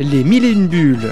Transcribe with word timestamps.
Les 0.00 0.22
mille 0.22 0.44
et 0.44 0.52
une 0.52 0.68
bulles. 0.68 1.10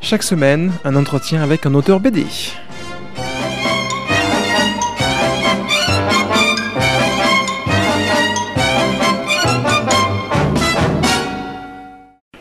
Chaque 0.00 0.22
semaine, 0.22 0.72
un 0.82 0.96
entretien 0.96 1.42
avec 1.42 1.66
un 1.66 1.74
auteur 1.74 2.00
BD. 2.00 2.24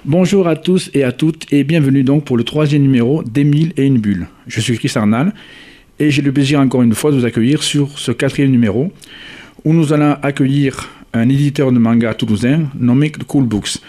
Bonjour 0.06 0.48
à 0.48 0.56
tous 0.56 0.90
et 0.94 1.04
à 1.04 1.12
toutes 1.12 1.52
et 1.52 1.66
bienvenue 1.66 2.04
donc 2.04 2.24
pour 2.24 2.38
le 2.38 2.46
troisième 2.46 2.84
numéro 2.84 3.22
des 3.24 3.44
mille 3.44 3.74
et 3.76 3.86
une 3.86 3.98
bulles. 3.98 4.30
Je 4.48 4.62
suis 4.62 4.78
Chris 4.78 4.94
Arnal 4.96 5.34
et 6.00 6.10
j'ai 6.10 6.22
le 6.22 6.32
plaisir 6.32 6.62
encore 6.62 6.84
une 6.84 6.96
fois 6.96 7.12
de 7.12 7.18
vous 7.18 7.26
accueillir 7.26 7.64
sur 7.64 8.00
ce 8.00 8.14
quatrième 8.14 8.52
numéro 8.52 8.94
où 9.66 9.74
nous 9.74 9.94
allons 9.94 10.16
accueillir 10.22 10.90
un 11.14 11.28
éditeur 11.30 11.72
de 11.72 11.80
manga 11.80 12.14
toulousain 12.14 12.70
nommé 12.80 13.12
Cool 13.12 13.46
Books. 13.46 13.80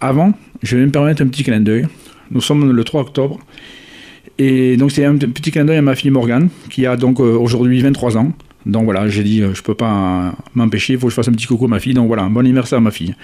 Avant, 0.00 0.32
je 0.62 0.76
vais 0.76 0.86
me 0.86 0.90
permettre 0.90 1.22
un 1.22 1.26
petit 1.26 1.42
clin 1.42 1.60
d'œil. 1.60 1.86
Nous 2.30 2.40
sommes 2.40 2.70
le 2.70 2.84
3 2.84 3.02
octobre 3.02 3.38
et 4.38 4.76
donc 4.76 4.90
c'est 4.90 5.04
un 5.04 5.16
petit 5.16 5.50
clin 5.50 5.64
d'œil 5.64 5.78
à 5.78 5.82
ma 5.82 5.94
fille 5.94 6.10
Morgane 6.10 6.48
qui 6.70 6.86
a 6.86 6.96
donc 6.96 7.20
euh, 7.20 7.36
aujourd'hui 7.36 7.80
23 7.80 8.16
ans. 8.16 8.32
Donc 8.66 8.84
voilà, 8.84 9.08
j'ai 9.08 9.22
dit 9.22 9.42
euh, 9.42 9.54
je 9.54 9.62
peux 9.62 9.74
pas 9.74 10.34
m'empêcher, 10.54 10.94
il 10.94 10.98
faut 10.98 11.06
que 11.06 11.10
je 11.10 11.16
fasse 11.16 11.28
un 11.28 11.32
petit 11.32 11.46
coucou 11.46 11.66
à 11.66 11.68
ma 11.68 11.80
fille. 11.80 11.94
Donc 11.94 12.06
voilà, 12.06 12.24
bon 12.24 12.40
anniversaire 12.40 12.78
à 12.78 12.82
ma 12.82 12.90
fille. 12.90 13.14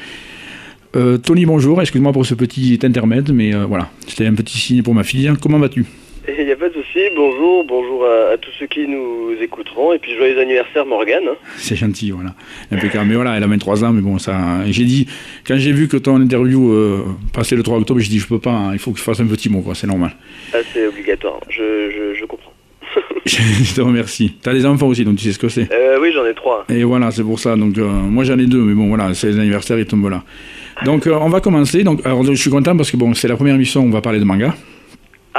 Euh, 0.95 1.19
Tony, 1.19 1.47
bonjour, 1.47 1.81
excuse-moi 1.81 2.13
pour 2.13 2.25
ce 2.25 2.35
petit 2.35 2.79
intermède, 2.83 3.33
mais 3.33 3.53
voilà, 3.53 3.91
c'était 4.07 4.27
un 4.27 4.35
petit 4.35 4.59
signe 4.59 4.83
pour 4.83 4.95
ma 4.95 5.05
fille. 5.05 5.31
Comment 5.41 5.59
vas-tu? 5.59 5.85
Il 6.29 6.45
n'y 6.45 6.53
a 6.53 6.57
pas 6.57 6.69
de 6.69 6.75
souci, 6.75 6.99
bonjour, 7.15 7.65
bonjour 7.65 8.05
à, 8.05 8.37
tous 8.37 8.51
ceux 8.59 8.67
qui 8.67 8.89
nous 8.89 9.33
écouteront, 9.41 9.93
et 9.93 9.99
puis 9.99 10.17
joyeux 10.17 10.39
anniversaire 10.41 10.85
Morgane. 10.85 11.29
C'est 11.57 11.77
gentil, 11.77 12.11
voilà. 12.11 12.31
Impeccable. 12.73 13.07
Mais 13.09 13.15
voilà, 13.15 13.37
elle 13.37 13.45
a 13.45 13.47
23 13.47 13.85
ans, 13.85 13.93
mais 13.93 14.01
bon, 14.01 14.19
ça. 14.19 14.65
J'ai 14.67 14.85
dit, 14.85 15.07
quand 15.47 15.57
j'ai 15.57 15.73
vu 15.73 15.87
que 15.87 15.97
ton 15.97 16.21
interview 16.21 16.73
euh, 16.73 17.05
passait 17.33 17.55
le 17.55 17.63
3 17.63 17.79
octobre, 17.79 18.01
j'ai 18.01 18.09
dit, 18.09 18.19
je 18.19 18.27
peux 18.27 18.41
pas, 18.41 18.51
hein, 18.51 18.71
il 18.73 18.79
faut 18.79 18.91
que 18.91 18.99
je 18.99 19.05
fasse 19.05 19.21
un 19.21 19.27
petit 19.27 19.49
mot, 19.49 19.61
quoi, 19.61 19.75
c'est 19.75 19.87
normal. 19.87 20.17
Ah, 20.53 20.59
c'est 20.73 20.87
obligatoire, 20.87 21.39
je, 21.49 22.15
je, 22.19 22.25
comprends. 22.25 22.53
je 23.25 23.75
te 23.75 23.81
remercie. 23.81 24.35
Tu 24.43 24.49
as 24.49 24.53
des 24.53 24.67
enfants 24.67 24.89
aussi, 24.89 25.05
donc 25.05 25.17
tu 25.17 25.25
sais 25.25 25.33
ce 25.33 25.39
que 25.39 25.49
c'est 25.49 25.69
Oui, 26.01 26.11
j'en 26.13 26.27
ai 26.27 26.35
trois. 26.35 26.65
Et 26.69 26.83
voilà, 26.83 27.13
c'est 27.13 27.23
pour 27.23 27.39
ça. 27.39 27.55
Donc, 27.57 27.77
moi 27.77 28.25
j'en 28.25 28.39
ai 28.39 28.47
deux, 28.47 28.63
mais 28.63 28.75
bon, 28.75 28.89
voilà, 28.89 29.15
c'est 29.15 29.29
les 29.29 29.39
anniversaires, 29.39 29.79
ils 29.79 29.87
tombent 29.87 30.11
là. 30.11 30.23
Donc, 30.85 31.07
euh, 31.07 31.17
on 31.21 31.29
va 31.29 31.41
commencer. 31.41 31.85
Donc, 31.85 32.05
alors, 32.05 32.25
je 32.25 32.35
suis 32.35 32.51
content 32.51 32.77
parce 32.77 32.91
que 32.91 32.97
bon, 32.97 33.15
c'est 33.15 33.29
la 33.29 33.37
première 33.37 33.55
émission 33.55 33.83
où 33.83 33.87
on 33.87 33.91
va 33.91 34.03
parler 34.03 34.19
de 34.19 34.25
manga. 34.25 34.55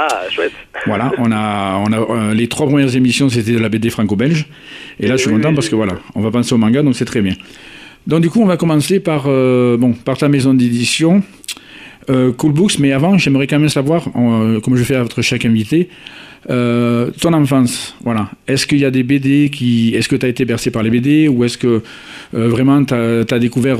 Ah, 0.00 0.20
chouette. 0.30 0.52
Voilà, 0.86 1.10
on 1.18 1.32
a, 1.32 1.82
on 1.84 1.92
a 1.92 1.98
euh, 1.98 2.32
les 2.32 2.46
trois 2.46 2.66
premières 2.68 2.94
émissions, 2.94 3.28
c'était 3.28 3.50
de 3.50 3.58
la 3.58 3.68
BD 3.68 3.90
franco-belge. 3.90 4.46
Et 5.00 5.08
là, 5.08 5.16
je 5.16 5.22
suis 5.22 5.30
content 5.30 5.52
parce 5.52 5.68
que 5.68 5.74
voilà, 5.74 5.94
on 6.14 6.20
va 6.20 6.30
penser 6.30 6.54
au 6.54 6.56
manga, 6.56 6.84
donc 6.84 6.94
c'est 6.94 7.04
très 7.04 7.20
bien. 7.20 7.34
Donc, 8.06 8.20
du 8.20 8.30
coup, 8.30 8.40
on 8.40 8.46
va 8.46 8.56
commencer 8.56 9.00
par, 9.00 9.24
euh, 9.26 9.76
bon, 9.76 9.94
par 9.94 10.16
ta 10.16 10.28
maison 10.28 10.54
d'édition, 10.54 11.22
Cool 12.06 12.52
Books. 12.52 12.78
Mais 12.78 12.92
avant, 12.92 13.18
j'aimerais 13.18 13.48
quand 13.48 13.58
même 13.58 13.68
savoir, 13.68 14.04
comme 14.12 14.76
je 14.76 14.84
fais 14.84 14.94
à 14.94 15.02
votre 15.02 15.20
chaque 15.20 15.44
invité, 15.44 15.88
ton 16.48 17.32
enfance, 17.32 17.96
voilà. 18.02 18.30
Est-ce 18.46 18.66
qu'il 18.66 18.78
y 18.78 18.84
a 18.84 18.90
des 18.90 19.02
BD 19.02 19.50
qui. 19.50 19.94
Est-ce 19.94 20.08
que 20.08 20.16
tu 20.16 20.26
as 20.26 20.28
été 20.28 20.44
bercé 20.44 20.70
par 20.70 20.82
les 20.82 20.90
BD 20.90 21.28
ou 21.28 21.44
est-ce 21.44 21.58
que 21.58 21.82
vraiment 22.32 22.84
tu 22.84 22.94
as, 22.94 23.38
découvert 23.38 23.78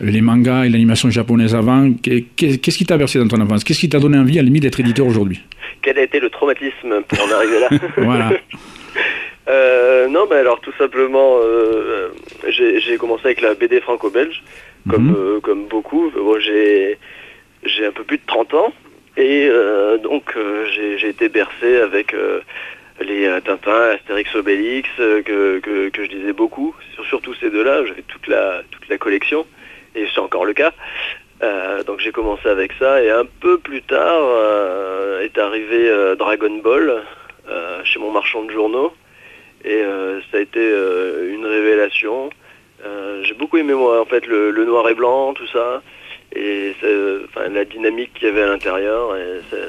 les 0.00 0.20
mangas 0.20 0.64
et 0.64 0.68
l'animation 0.68 1.10
japonaise 1.10 1.54
avant? 1.54 1.92
Qu'est-ce 2.02 2.78
qui 2.78 2.84
t'a 2.84 2.96
versé 2.96 3.18
dans 3.18 3.28
ton 3.28 3.40
enfance? 3.40 3.64
Qu'est-ce 3.64 3.80
qui 3.80 3.88
t'a 3.88 4.00
donné 4.00 4.18
envie 4.18 4.38
à 4.38 4.42
la 4.42 4.46
limite 4.46 4.64
d'être 4.64 4.80
éditeur 4.80 5.06
aujourd'hui? 5.06 5.40
Quel 5.82 5.98
a 5.98 6.02
été 6.02 6.18
le 6.18 6.30
traumatisme 6.30 7.02
pour 7.06 7.20
en 7.20 7.30
arriver 7.30 7.60
là? 7.60 7.68
Voilà. 7.96 8.32
Euh, 9.48 10.08
non, 10.08 10.26
mais 10.28 10.36
alors 10.36 10.60
tout 10.60 10.72
simplement, 10.78 11.38
euh, 11.40 12.08
j'ai 12.48 12.96
commencé 12.96 13.26
avec 13.26 13.40
la 13.40 13.54
BD 13.54 13.80
franco-belge, 13.80 14.42
comme, 14.90 15.08
mhm. 15.08 15.14
euh, 15.16 15.40
comme 15.40 15.66
beaucoup. 15.66 16.10
j'ai 16.42 17.86
un 17.86 17.92
peu 17.92 18.04
plus 18.04 18.18
de 18.18 18.22
30 18.26 18.54
ans, 18.54 18.72
et 19.16 19.50
donc 20.02 20.36
j'ai 20.70 21.08
été 21.08 21.28
bercé 21.28 21.76
avec 21.76 22.14
les 23.00 23.40
Tintin, 23.44 23.90
Astérix 23.94 24.34
Obélix, 24.34 24.88
que, 24.96 25.58
que, 25.60 26.04
je 26.04 26.10
lisais 26.10 26.32
beaucoup, 26.32 26.74
surtout 27.08 27.34
ces 27.34 27.50
deux-là, 27.50 27.84
j'avais 27.86 28.02
toute 28.02 28.26
la, 28.26 28.62
toute 28.70 28.88
la 28.88 28.98
collection. 28.98 29.46
Et 29.94 30.06
c'est 30.12 30.20
encore 30.20 30.44
le 30.44 30.52
cas. 30.52 30.72
Euh, 31.42 31.82
donc 31.84 32.00
j'ai 32.00 32.12
commencé 32.12 32.48
avec 32.48 32.72
ça. 32.78 33.02
Et 33.02 33.10
un 33.10 33.24
peu 33.40 33.58
plus 33.58 33.82
tard 33.82 34.20
euh, 34.20 35.20
est 35.22 35.38
arrivé 35.38 35.88
euh, 35.88 36.14
Dragon 36.16 36.58
Ball 36.62 37.02
chez 37.84 38.00
mon 38.00 38.10
marchand 38.10 38.42
de 38.42 38.50
journaux. 38.50 38.92
Et 39.64 39.82
ça 40.30 40.38
a 40.38 40.40
été 40.40 40.60
une 40.60 41.46
révélation. 41.46 42.30
j'ai 43.22 43.34
beaucoup 43.34 43.56
aimé 43.56 43.72
moi 43.74 44.00
en 44.00 44.04
fait 44.04 44.26
le, 44.26 44.64
noir 44.64 44.88
et 44.88 44.94
blanc, 44.94 45.32
tout 45.34 45.46
ça 45.48 45.82
et 46.36 46.74
la 47.50 47.64
dynamique 47.64 48.12
qu'il 48.14 48.28
y 48.28 48.30
avait 48.30 48.42
à 48.42 48.48
l'intérieur 48.48 49.16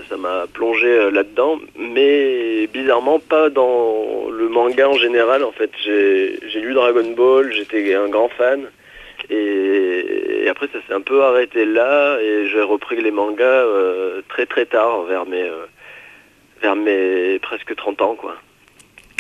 ça 0.10 0.18
m'a 0.18 0.46
plongé 0.52 1.10
là-dedans 1.12 1.60
mais 1.78 2.68
bizarrement 2.68 3.20
pas 3.20 3.50
dans 3.50 4.30
le 4.32 4.50
manga 4.50 4.90
en 4.90 4.98
général 4.98 5.44
en 5.44 5.52
fait 5.52 5.72
j'ai 5.84 6.60
lu 6.60 6.74
Dragon 6.74 7.12
Ball, 7.16 7.52
j'étais 7.54 7.96
un 7.96 8.10
grand 8.10 8.30
fan 8.30 8.68
et, 9.30 10.48
après, 10.50 10.68
ça 10.68 10.80
s'est 10.88 10.94
un 10.94 11.02
peu 11.02 11.24
arrêté 11.24 11.66
là, 11.66 12.20
et 12.22 12.48
j'ai 12.50 12.62
repris 12.62 13.02
les 13.02 13.12
mangas 13.12 13.44
euh, 13.44 14.22
très 14.30 14.46
très 14.46 14.66
tard, 14.66 15.04
vers 15.04 15.26
mes, 15.26 15.42
euh, 15.42 15.66
vers 16.62 16.76
mes 16.76 17.40
presque 17.40 17.76
30 17.76 18.02
ans, 18.02 18.16
quoi. 18.16 18.36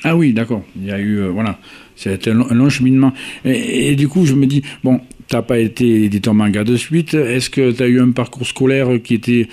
Ah 0.03 0.16
oui, 0.16 0.31
d'accord. 0.31 0.62
Il 0.75 0.85
y 0.85 0.91
a 0.91 1.00
eu, 1.00 1.19
euh, 1.19 1.28
voilà, 1.28 1.58
c'est 1.96 2.28
un, 2.28 2.34
long 2.34 2.69
cheminement. 2.69 3.12
Et, 3.44 3.96
du 3.96 4.08
coup, 4.08 4.25
je 4.25 4.35
me 4.35 4.46
dis, 4.46 4.64
bon, 4.84 5.02
t'as 5.28 5.42
pas 5.42 5.60
été 5.60 6.04
éditeur 6.04 6.34
manga 6.34 6.64
de 6.64 6.76
suite. 6.76 7.14
Est-ce 7.14 7.50
que 7.50 7.72
tu 7.72 7.84
as 7.84 7.88
eu 7.88 8.00
un 8.00 8.12
parcours 8.12 8.46
scolaire 8.46 8.90
qui 9.04 9.14
était, 9.14 9.48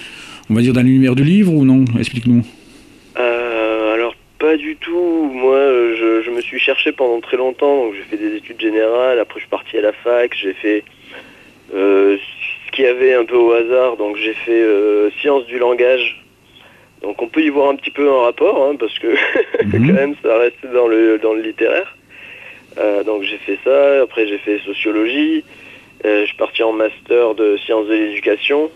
on 0.51 0.55
va 0.55 0.61
dire, 0.61 0.73
dans 0.73 0.83
l'univers 0.83 1.15
du 1.15 1.25
livre 1.25 1.53
ou 1.53 1.65
non? 1.65 1.85
Explique-nous. 1.99 2.45
Pas 4.45 4.59
du 4.59 4.77
tout. 4.77 5.31
Moi, 5.33 5.57
je, 5.57 6.31
me 6.31 6.43
suis 6.43 6.59
cherché 6.59 6.93
pendant 6.93 7.19
très 7.23 7.39
longtemps. 7.39 7.87
Donc, 7.87 7.95
j'ai 7.95 8.03
fait 8.03 8.19
des 8.19 8.37
études 8.37 8.61
générales. 8.61 9.19
Après, 9.19 9.41
je 9.41 9.45
suis 9.45 9.49
parti 9.49 9.79
à 9.79 9.81
la 9.81 9.93
fac. 9.93 10.35
J'ai 10.35 10.53
fait 10.53 10.85
euh, 11.75 12.19
ce 12.67 12.73
qu'il 12.73 12.85
y 12.85 12.87
avait 12.87 13.15
un 13.15 13.25
peu 13.25 13.37
au 13.37 13.53
hasard. 13.53 13.97
Donc, 13.97 14.19
j'ai 14.19 14.35
fait 14.35 14.63
euh, 14.63 15.09
sciences 15.19 15.47
du 15.47 15.59
langage. 15.59 16.23
Donc, 17.01 17.23
on 17.23 17.29
peut 17.29 17.41
y 17.41 17.49
voir 17.49 17.71
un 17.71 17.77
petit 17.77 17.91
peu 17.91 18.07
un 18.07 18.25
rapport, 18.25 18.69
hein, 18.69 18.77
parce 18.79 18.99
que 18.99 19.15
quand 19.73 19.79
mhm. 19.79 19.93
même, 19.93 20.15
ça 20.23 20.37
reste 20.37 20.67
dans 20.75 20.89
le, 20.89 21.19
dans 21.19 21.33
le 21.33 21.41
littéraire. 21.41 21.97
Euh, 22.77 23.03
donc, 23.03 23.23
j'ai 23.23 23.39
fait 23.39 23.59
ça. 23.65 24.03
Après, 24.03 24.29
j'ai 24.29 24.37
fait 24.37 24.59
sociologie. 24.59 25.43
Je 26.05 26.27
suis 26.27 26.37
parti 26.37 26.63
en 26.63 26.73
master 26.73 27.35
de 27.35 27.57
sciences 27.59 27.87
de 27.87 27.95
l'éducation. 27.95 28.71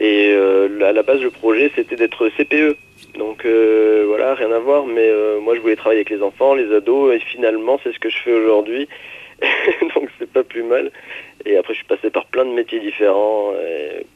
Et 0.00 0.34
à 0.34 0.92
la 0.92 1.02
base, 1.02 1.20
le 1.20 1.30
projet, 1.30 1.70
c'était 1.74 1.96
d'être 1.96 2.28
CPE. 2.30 2.76
Donc 3.16 3.44
euh, 3.44 4.04
voilà, 4.06 4.34
rien 4.34 4.50
à 4.52 4.58
voir, 4.58 4.86
mais 4.86 5.06
euh, 5.06 5.38
moi 5.40 5.54
je 5.54 5.60
voulais 5.60 5.76
travailler 5.76 6.00
avec 6.00 6.10
les 6.10 6.22
enfants, 6.22 6.54
les 6.54 6.72
ados, 6.74 7.14
et 7.14 7.18
finalement 7.18 7.78
c'est 7.82 7.92
ce 7.92 7.98
que 7.98 8.08
je 8.08 8.18
fais 8.18 8.32
aujourd'hui. 8.32 8.88
Donc 9.94 10.08
c'est 10.18 10.30
pas 10.30 10.44
plus 10.44 10.62
mal. 10.62 10.90
Et 11.44 11.56
après 11.56 11.74
je 11.74 11.78
suis 11.78 11.86
passé 11.86 12.10
par 12.10 12.26
plein 12.26 12.44
de 12.44 12.52
métiers 12.52 12.80
différents 12.80 13.52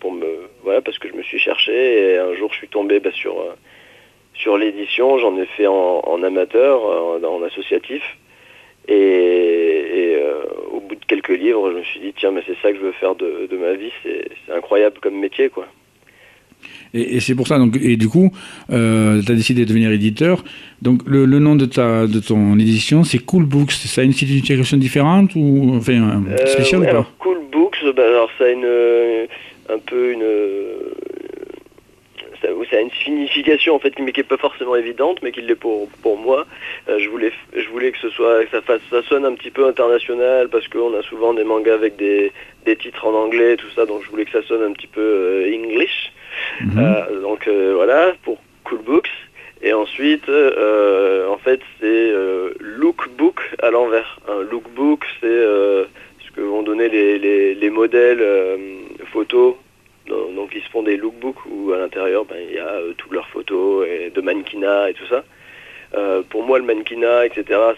pour 0.01 0.13
me 0.13 0.27
voilà 0.63 0.81
parce 0.81 0.99
que 0.99 1.09
je 1.09 1.15
me 1.15 1.23
suis 1.23 1.39
cherché 1.39 2.13
et 2.13 2.19
un 2.19 2.35
jour 2.35 2.53
je 2.53 2.59
suis 2.59 2.69
tombé 2.69 3.01
bah, 3.01 3.11
sur 3.13 3.39
euh, 3.41 3.55
sur 4.35 4.57
l'édition, 4.57 5.19
j'en 5.19 5.37
ai 5.39 5.47
fait 5.47 5.67
en, 5.67 6.23
amateur, 6.23 6.83
en, 7.25 7.43
associatif. 7.43 8.03
Et, 8.89 10.17
au 10.73 10.81
bout 10.81 10.95
de 10.95 11.05
quelques 11.07 11.29
livres, 11.29 11.73
je 11.73 11.79
me 11.79 11.83
suis 11.83 12.01
dit 12.01 12.15
tiens 12.17 12.31
mais 12.31 12.43
c'est 12.47 12.57
ça 12.63 12.71
que 12.73 12.79
je 12.79 12.83
veux 12.83 12.93
faire 12.93 13.15
de, 13.15 13.49
de 13.51 13.57
ma 13.57 13.75
vie, 13.75 13.93
c'est 14.03 14.53
incroyable 14.53 14.97
comme 15.01 15.19
métier 15.19 15.49
quoi. 15.49 15.67
Et, 16.95 17.21
c'est 17.21 17.35
pour 17.35 17.47
ça, 17.47 17.59
donc, 17.59 17.77
et 17.81 17.97
du 17.97 18.09
coup, 18.09 18.31
euh, 18.71 19.21
tu 19.23 19.33
as 19.33 19.35
décidé 19.35 19.63
de 19.63 19.69
devenir 19.69 19.91
éditeur. 19.91 20.45
Donc, 20.83 21.03
le, 21.07 21.27
nom 21.27 21.55
de, 21.55 21.67
ta, 21.67 22.07
de 22.07 22.21
ton 22.21 22.59
édition, 22.59 23.05
c'est 23.05 23.19
Cool 23.19 23.45
Books. 23.45 23.73
Ça 23.73 24.01
a 24.01 24.05
une 24.05 24.13
signification 24.13 24.77
différente 24.77 25.33
ou 25.35 25.75
enfin, 25.77 26.23
euh, 26.29 26.47
spéciale 26.47 26.83
ou 26.83 26.85
pas? 26.85 26.91
alors, 26.91 27.13
Cool 27.19 27.39
Books, 27.53 27.79
bah, 27.95 28.05
alors, 28.07 28.31
ça 28.39 28.45
a 28.45 28.49
une, 28.49 28.65
euh, 28.65 29.27
un 29.69 29.79
peu 29.79 30.13
une. 30.13 30.25
Ça, 32.47 32.71
ça, 32.71 32.77
a 32.77 32.81
une 32.81 32.91
signification 32.91 33.75
en 33.75 33.79
fait 33.79 33.95
qui 33.95 34.03
n'est 34.03 34.13
pas 34.23 34.37
forcément 34.37 34.77
évidente 34.77 35.19
mais 35.23 35.33
qui 35.33 35.43
l'est 35.43 35.55
pour, 35.55 35.89
pour 36.03 36.17
moi. 36.17 36.47
je, 36.87 37.09
voulais, 37.09 37.33
je 37.55 37.69
voulais 37.69 37.91
que 37.93 37.99
ce 37.99 38.11
soit 38.11 38.45
que 38.45 38.51
ça, 38.51 38.63
fasse, 38.63 38.81
ça 38.91 39.03
sonne 39.03 39.25
un 39.25 39.35
petit 39.35 39.51
peu 39.51 39.67
international 39.67 40.49
parce 40.49 40.69
qu'on 40.69 40.95
a 40.95 41.03
souvent 41.03 41.35
des 41.35 41.45
mangas 41.45 41.75
avec 41.75 41.97
des, 41.97 42.33
des 42.65 42.77
titres 42.77 43.07
en 43.07 43.15
anglais 43.15 43.57
tout 43.57 43.71
ça 43.75 43.87
donc 43.87 44.03
je 44.05 44.11
voulais 44.11 44.25
que 44.25 44.33
ça 44.33 44.47
sonne 44.47 44.63
un 44.63 44.73
petit 44.73 44.87
peu 44.87 45.45
English. 45.53 46.13
Mhm. 46.61 46.79
Euh, 46.79 47.21
donc 47.21 47.47
euh, 47.49 47.73
voilà, 47.75 48.15
pour 48.23 48.39
Cool 48.65 48.81
Books. 48.81 49.11
Et 49.63 49.73
ensuite, 49.73 50.29
euh, 50.29 51.29
en 51.29 51.39
fait, 51.39 51.61
c'est 51.81 52.13
lookbook 52.61 53.41
à 53.63 53.71
l'envers. 53.71 54.21
Un 54.29 54.43
lookbook, 54.43 55.05
c'est 55.21 55.27
ce 55.27 56.31
que 56.35 56.43
vont 56.43 56.63
donner 56.63 56.89
les, 56.89 57.71
modèles 57.71 58.23
photos 59.13 59.55
donc 60.07 60.53
ils 60.55 60.63
se 60.63 60.69
font 60.71 60.83
des 60.83 60.97
lookbooks 60.97 61.45
où 61.47 61.73
à 61.73 61.79
l'intérieur 61.79 62.25
ben, 62.25 62.39
il 62.49 62.55
y 62.55 62.59
a 62.59 62.79
toutes 62.97 63.13
leurs 63.13 63.29
photos 63.29 63.87
et 63.89 64.11
de 64.11 64.21
mannequinat 64.21 64.91
et 64.91 64.95
tout 64.95 65.07
ça. 65.07 65.25
pour 66.31 66.45
moi 66.45 66.59
le 66.59 66.65
mannequinat 66.65 67.27
etc 67.27 67.75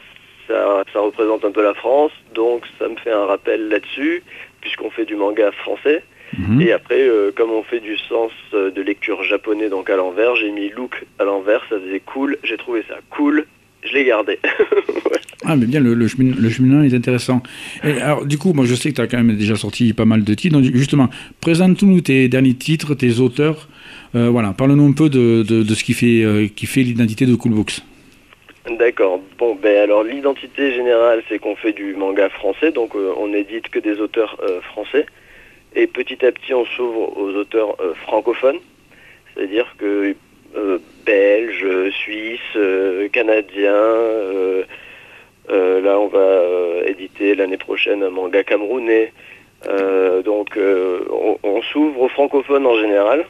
ça, 0.48 0.82
ça 0.92 1.00
représente 1.00 1.44
un 1.44 1.52
peu 1.52 1.62
la 1.62 1.74
France, 1.74 2.12
donc 2.34 2.64
ça 2.78 2.88
me 2.88 2.96
fait 2.96 3.12
un 3.12 3.26
rappel 3.26 3.68
là-dessus, 3.68 4.22
puisqu'on 4.60 4.90
fait 4.90 5.04
du 5.04 5.14
manga 5.14 5.52
français. 5.52 6.02
Mhm. 6.36 6.60
Et 6.60 6.72
après, 6.72 7.00
euh, 7.00 7.30
comme 7.34 7.52
on 7.52 7.62
fait 7.62 7.80
du 7.80 7.96
sens 7.96 8.32
euh, 8.52 8.70
de 8.70 8.82
lecture 8.82 9.22
japonais, 9.22 9.68
donc 9.68 9.88
à 9.88 9.96
l'envers, 9.96 10.36
j'ai 10.36 10.50
mis 10.50 10.68
look 10.70 11.04
à 11.18 11.24
l'envers, 11.24 11.60
ça 11.68 11.78
faisait 11.78 12.00
cool, 12.00 12.38
j'ai 12.42 12.56
trouvé 12.56 12.82
ça 12.88 12.96
cool, 13.10 13.46
je 13.82 13.92
l'ai 13.92 14.04
gardé. 14.04 14.38
Ah, 15.44 15.56
mais 15.56 15.66
bien, 15.66 15.80
le, 15.80 15.94
le, 15.94 16.08
chemin, 16.08 16.34
le 16.36 16.50
cheminement 16.50 16.82
est 16.82 16.92
intéressant. 16.94 17.42
Et 17.84 18.00
alors, 18.00 18.26
du 18.26 18.38
coup, 18.38 18.52
moi, 18.52 18.64
je 18.66 18.74
sais 18.74 18.90
que 18.90 18.96
tu 18.96 19.00
as 19.00 19.06
quand 19.06 19.18
même 19.18 19.36
déjà 19.36 19.54
sorti 19.54 19.92
pas 19.92 20.04
mal 20.04 20.24
de 20.24 20.34
titres. 20.34 20.58
Donc, 20.58 20.64
justement, 20.74 21.08
présente-nous 21.40 22.00
tes 22.00 22.28
derniers 22.28 22.54
titres, 22.54 22.94
tes 22.94 23.20
auteurs. 23.20 23.68
Euh, 24.14 24.30
voilà, 24.30 24.52
parle-nous 24.52 24.86
un 24.86 24.92
peu 24.92 25.08
de, 25.08 25.44
de, 25.44 25.62
de 25.62 25.74
ce 25.74 25.84
qui 25.84 25.94
fait, 25.94 26.24
euh, 26.24 26.48
qui 26.54 26.66
fait 26.66 26.82
l'identité 26.82 27.24
de 27.24 27.34
Cool 27.36 27.52
Books. 27.52 27.78
D'accord. 28.78 29.20
Bon, 29.38 29.54
ben 29.54 29.76
alors 29.78 30.02
l'identité 30.02 30.72
générale, 30.74 31.22
c'est 31.28 31.38
qu'on 31.38 31.56
fait 31.56 31.72
du 31.72 31.94
manga 31.94 32.28
français, 32.28 32.70
donc 32.72 32.94
euh, 32.94 33.12
on 33.16 33.32
édite 33.32 33.68
que 33.68 33.78
des 33.78 34.00
auteurs 34.00 34.36
français. 34.64 35.06
Et 35.74 35.86
petit 35.86 36.24
à 36.26 36.32
petit, 36.32 36.52
on 36.52 36.64
s'ouvre 36.64 37.16
aux 37.16 37.30
auteurs 37.30 37.76
francophones, 38.04 38.58
c'est-à-dire 39.34 39.74
que 39.78 40.14
belges, 41.04 41.90
suisses, 41.90 42.40
euh, 42.56 43.08
canadiens. 43.08 43.72
euh, 43.72 44.64
euh, 45.50 45.80
là, 45.80 45.98
on 45.98 46.08
va 46.08 46.18
euh, 46.18 46.84
éditer 46.86 47.34
l'année 47.34 47.56
prochaine 47.56 48.02
un 48.02 48.10
manga 48.10 48.44
camerounais. 48.44 49.12
Euh, 49.66 50.22
donc, 50.22 50.56
euh, 50.56 51.04
on, 51.42 51.62
s'ouvre 51.62 52.02
aux 52.02 52.08
francophones 52.08 52.66
en 52.66 52.78
général. 52.78 53.26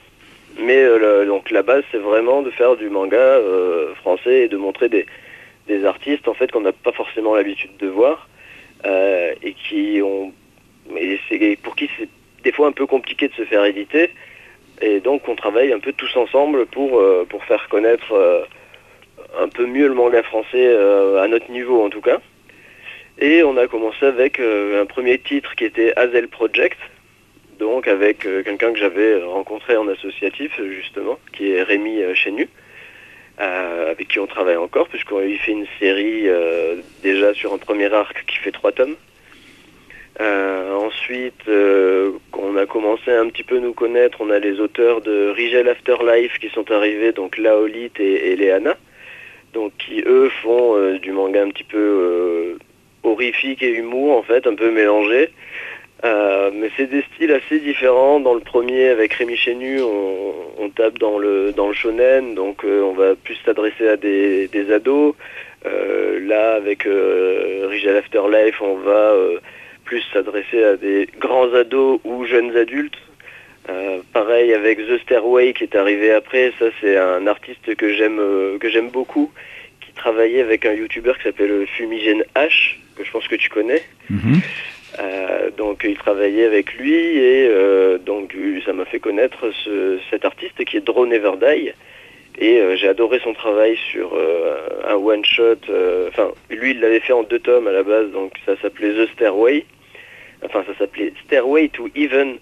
Mais 0.59 0.76
euh, 0.82 1.25
donc 1.26 1.50
la 1.50 1.62
base, 1.62 1.85
c'est 1.93 1.99
vraiment 1.99 2.43
de 2.43 2.50
faire 2.50 2.76
du 2.76 2.91
manga 2.91 3.17
euh, 3.17 3.94
français 3.97 4.44
et 4.44 4.49
de 4.49 4.56
montrer 4.56 4.88
des, 4.88 5.06
artistes 5.85 6.26
en 6.26 6.35
fait 6.35 6.50
qu'on 6.50 6.62
n'a 6.62 6.73
pas 6.73 6.93
forcément 6.93 7.35
l'habitude 7.35 7.76
de 7.79 7.88
voir 7.88 8.26
euh, 8.87 9.35
et 9.43 9.53
qui 9.53 10.00
ont 10.03 10.32
c'est 11.29 11.59
pour 11.62 11.76
qui 11.76 11.91
c'est 11.99 12.09
des 12.43 12.53
fois 12.53 12.69
un 12.69 12.73
peu 12.73 12.87
compliqué 12.87 13.29
de 13.29 13.35
se 13.35 13.44
faire 13.44 13.64
éditer 13.67 14.11
et 14.81 15.01
donc 15.01 15.29
on 15.29 15.35
travaille 15.35 15.73
un 15.73 15.81
peu 15.81 15.93
tous 15.93 16.15
ensemble 16.17 16.67
pour 16.67 16.99
euh, 16.99 17.27
pour 17.29 17.45
faire 17.45 17.69
connaître 17.69 18.13
euh, 18.13 18.43
un 19.39 19.49
peu 19.49 19.67
mieux 19.67 19.89
le 19.89 19.95
manga 19.95 20.23
français 20.23 20.67
euh, 20.67 21.23
à 21.23 21.29
notre 21.29 21.51
niveau 21.51 21.83
en 21.83 21.91
tout 21.91 22.01
cas 22.01 22.19
et 23.19 23.43
on 23.43 23.57
a 23.57 23.67
commencé 23.67 24.07
avec 24.07 24.39
un 24.39 24.87
premier 24.87 25.19
titre 25.19 25.57
qui 25.57 25.65
était 25.65 25.93
Hazel 25.97 26.29
Project 26.29 26.79
donc 27.59 27.89
avec 27.89 28.21
quelqu'un 28.21 28.73
que 28.73 28.79
j'avais 28.79 29.21
rencontré 29.25 29.77
en 29.77 29.89
associatif 29.89 30.61
justement 30.71 31.19
qui 31.33 31.51
est 31.51 31.63
Rémi 31.63 32.01
Chenu 32.15 32.49
avec 33.39 34.09
qui 34.09 34.19
on 34.19 34.27
travaille 34.27 34.57
encore, 34.57 34.89
puisqu'on 34.89 35.21
lui 35.21 35.39
fait 35.39 35.53
une 35.53 35.67
série 35.79 36.27
déjà 37.05 37.33
sur 37.35 37.53
un 37.53 37.59
premier 37.59 37.93
arc 37.93 38.25
qui 38.27 38.37
fait 38.37 38.51
trois 38.51 38.73
tomes. 38.73 38.97
Ensuite, 40.21 41.49
on 42.38 42.56
a 42.56 42.67
commencé 42.67 43.11
un 43.11 43.29
petit 43.29 43.43
peu 43.43 43.58
nous 43.58 43.73
connaître, 43.73 44.20
on 44.20 44.31
a 44.31 44.38
les 44.38 44.61
auteurs 44.61 45.00
de 45.00 45.29
Rigel 45.31 45.69
Afterlife 45.69 46.38
qui 46.38 46.49
sont 46.50 46.70
arrivés, 46.70 47.12
donc 47.12 47.37
Laolite 47.37 47.99
et, 48.00 48.31
et 48.31 48.37
Léana, 48.37 48.76
donc 49.52 49.73
qui 49.79 50.02
eux 50.06 50.31
font 50.43 50.76
euh, 50.76 50.99
du 50.99 51.11
manga 51.12 51.43
un 51.43 51.49
petit 51.49 51.64
peu 51.64 51.79
euh, 51.79 52.58
horrifique 53.02 53.62
et 53.62 53.70
humour 53.70 54.17
en 54.17 54.23
fait, 54.23 54.46
un 54.46 54.55
peu 54.55 54.70
mélangé. 54.70 55.31
Euh, 56.05 56.52
mais 56.55 56.70
c'est 56.76 56.87
des 56.87 57.02
styles 57.14 57.32
assez 57.32 57.58
différents. 57.58 58.20
Dans 58.20 58.35
le 58.35 58.40
premier, 58.40 58.88
avec 58.88 59.14
Rémi 59.14 59.37
Chenu, 59.37 59.81
on, 59.82 60.69
tape 60.76 60.99
dans 60.99 61.19
le 61.19 61.50
dans 61.50 61.73
shonen, 61.73 62.35
donc 62.37 62.62
on 62.62 62.93
va 62.93 63.17
plus 63.17 63.37
s'adresser 63.44 63.88
à 63.88 63.96
des, 63.96 64.46
des 64.49 64.73
ados. 64.73 65.14
Là, 65.64 66.55
avec 66.55 66.85
Rigel 66.85 67.96
Afterlife, 67.96 68.61
on 68.61 68.76
va 68.76 69.14
plus 69.88 70.02
s'adresser 70.12 70.62
à 70.73 70.76
des 70.76 71.08
grands 71.19 71.50
ados 71.55 71.99
ou 72.05 72.25
jeunes 72.26 72.55
adultes. 72.56 72.99
Euh, 73.70 73.99
pareil 74.12 74.52
avec 74.52 74.79
The 74.87 74.99
Stairway 75.02 75.52
qui 75.55 75.64
est 75.64 75.75
arrivé 75.76 76.11
après. 76.12 76.52
Ça, 76.58 76.67
c'est 76.81 76.96
un 76.99 77.26
artiste 77.26 77.75
que 77.75 77.88
j'aime 77.96 78.19
euh, 78.20 78.58
que 78.58 78.69
j'aime 78.69 78.90
beaucoup, 78.90 79.31
qui 79.82 79.93
travaillait 79.93 80.43
avec 80.43 80.67
un 80.67 80.75
YouTuber 80.75 81.12
qui 81.19 81.23
s'appelle 81.25 81.67
Fumigène 81.67 82.23
H, 82.37 82.76
que 82.96 83.02
je 83.05 83.11
pense 83.11 83.26
que 83.29 83.37
tu 83.37 83.49
connais. 83.49 83.82
Mhm. 84.11 84.40
Euh, 85.00 85.50
donc 85.56 85.76
il 85.85 85.96
travaillait 85.96 86.44
avec 86.46 86.75
lui 86.75 86.94
et 86.94 87.49
donc 88.11 88.35
ça 88.67 88.73
m'a 88.73 88.85
fait 88.87 88.99
connaître 89.08 89.40
ce- 89.64 89.99
cet 90.11 90.25
artiste 90.25 90.64
qui 90.67 90.76
est 90.79 90.81
Drone 90.90 91.11
Never 91.11 91.32
Die 91.44 91.70
et 92.46 92.52
j'ai 92.79 92.88
adoré 92.88 93.20
son 93.23 93.35
travail 93.35 93.76
sur 93.90 94.06
un 94.93 94.94
one 95.12 95.25
shot. 95.25 95.61
Enfin 96.08 96.29
lui 96.50 96.70
il 96.73 96.81
l'avait 96.81 97.00
fait 97.00 97.12
en 97.12 97.23
deux 97.23 97.38
tomes 97.38 97.69
à 97.69 97.73
la 97.73 97.82
base 97.82 98.08
donc 98.19 98.32
ça 98.46 98.55
s'appelait 98.62 98.93
The 98.99 99.06
Stairway. 99.14 99.67
Enfin 100.44 100.64
ça 100.67 100.76
s'appelait 100.79 101.12
Stairway 101.25 101.69
to 101.69 101.88
Even 101.94 102.38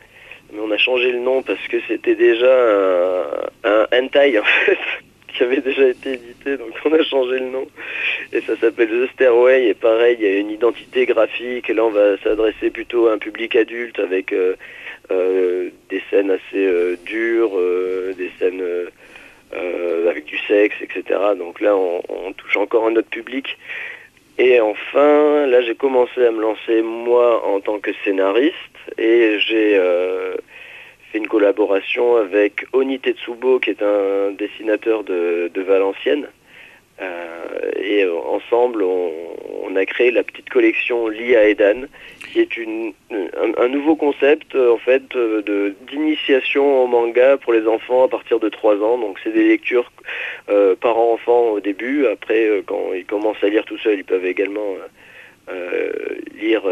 mais 0.52 0.60
on 0.60 0.70
a 0.70 0.78
changé 0.78 1.10
le 1.10 1.18
nom 1.18 1.42
parce 1.42 1.66
que 1.68 1.78
c'était 1.88 2.14
déjà 2.14 2.52
un, 3.64 3.68
un 3.70 3.86
hentai 3.92 4.38
en 4.38 4.44
fait 4.64 4.78
qui 5.36 5.42
avait 5.42 5.60
déjà 5.60 5.88
été 5.88 6.14
édité. 6.14 6.56
Donc 6.56 6.72
on 6.84 6.92
a 6.92 7.02
changé 7.02 7.38
le 7.38 7.46
nom. 7.46 7.66
Et 8.32 8.40
ça 8.40 8.56
s'appelle 8.56 8.88
The 8.88 9.12
Stairway. 9.12 9.66
Et 9.68 9.74
pareil 9.74 10.16
il 10.18 10.26
y 10.26 10.28
a 10.28 10.38
une 10.38 10.50
identité 10.50 11.06
graphique. 11.06 11.68
Et 11.70 11.74
là 11.74 11.84
on 11.84 11.90
va 11.90 12.16
s'adresser 12.18 12.70
plutôt 12.70 13.08
à 13.08 13.14
un 13.14 13.18
public 13.18 13.56
adulte 13.56 13.98
avec 13.98 14.32
euh, 14.32 14.56
euh, 15.10 15.70
des 15.88 16.02
scènes 16.10 16.30
assez 16.30 16.66
euh, 16.66 16.96
dures 17.04 17.56
des 18.16 18.30
scènes 18.38 18.62
avec 20.08 20.24
du 20.24 20.38
sexe 20.38 20.76
etc 20.80 21.20
donc 21.38 21.60
là 21.60 21.76
on 21.76 22.32
touche 22.32 22.56
encore 22.56 22.86
un 22.86 22.96
autre 22.96 23.08
public 23.08 23.56
et 24.38 24.60
enfin 24.60 25.46
là 25.46 25.62
j'ai 25.62 25.74
commencé 25.74 26.24
à 26.24 26.30
me 26.30 26.40
lancer 26.40 26.82
moi 26.82 27.46
en 27.46 27.60
tant 27.60 27.78
que 27.78 27.90
scénariste. 28.04 28.54
Et 28.98 29.38
j'ai 29.40 29.76
euh, 29.76 30.36
fait 31.10 31.18
une 31.18 31.28
collaboration 31.28 32.16
avec 32.16 32.66
Oni 32.72 32.98
Tetsubo 32.98 33.58
qui 33.58 33.70
est 33.70 33.82
un 33.82 34.32
dessinateur 34.32 35.04
de, 35.04 35.50
de 35.52 35.62
Valenciennes. 35.62 36.28
Euh, 37.00 37.72
et 37.76 38.04
euh, 38.04 38.16
ensemble, 38.16 38.82
on, 38.82 39.10
on 39.68 39.76
a 39.76 39.84
créé 39.84 40.10
la 40.10 40.22
petite 40.22 40.48
collection 40.48 41.08
Lia 41.08 41.48
Edan, 41.48 41.86
qui 42.32 42.40
est 42.40 42.48
un, 43.58 43.68
nouveau 43.68 43.96
concept 43.96 44.54
euh, 44.54 44.72
en 44.72 44.78
fait 44.78 45.02
euh, 45.16 45.72
d'initiation 45.90 46.84
au 46.84 46.86
manga 46.86 47.36
pour 47.36 47.52
les 47.52 47.66
enfants 47.66 48.04
à 48.04 48.08
partir 48.08 48.38
de 48.40 48.48
3 48.48 48.76
ans. 48.82 48.98
Donc 48.98 49.18
c'est 49.22 49.32
des 49.32 49.44
lectures 49.44 49.90
euh, 50.48 50.74
parents-enfants 50.76 51.50
au 51.50 51.60
début. 51.60 52.06
Après, 52.06 52.62
quand 52.66 52.92
ils 52.94 53.06
commencent 53.06 53.42
à 53.42 53.48
lire 53.48 53.64
tout 53.64 53.78
seuls, 53.78 53.98
ils 53.98 54.04
peuvent 54.04 54.26
également 54.26 54.76
lire 56.40 56.62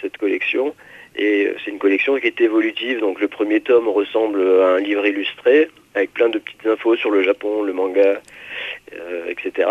cette 0.00 0.16
collection. 0.18 0.74
Et 1.16 1.52
c'est 1.64 1.70
une 1.70 1.78
collection 1.78 2.16
qui 2.16 2.26
est 2.26 2.40
évolutive. 2.40 3.00
Donc 3.00 3.20
le 3.20 3.28
premier 3.28 3.60
tome 3.60 3.88
ressemble 3.88 4.40
à 4.62 4.74
un 4.74 4.80
livre 4.80 5.06
illustré 5.06 5.68
avec 5.94 6.12
plein 6.12 6.28
de 6.28 6.38
petites 6.38 6.66
infos 6.66 6.96
sur 6.96 7.10
le 7.10 7.22
Japon, 7.22 7.62
le 7.62 7.72
manga, 7.72 8.20
etc. 9.28 9.68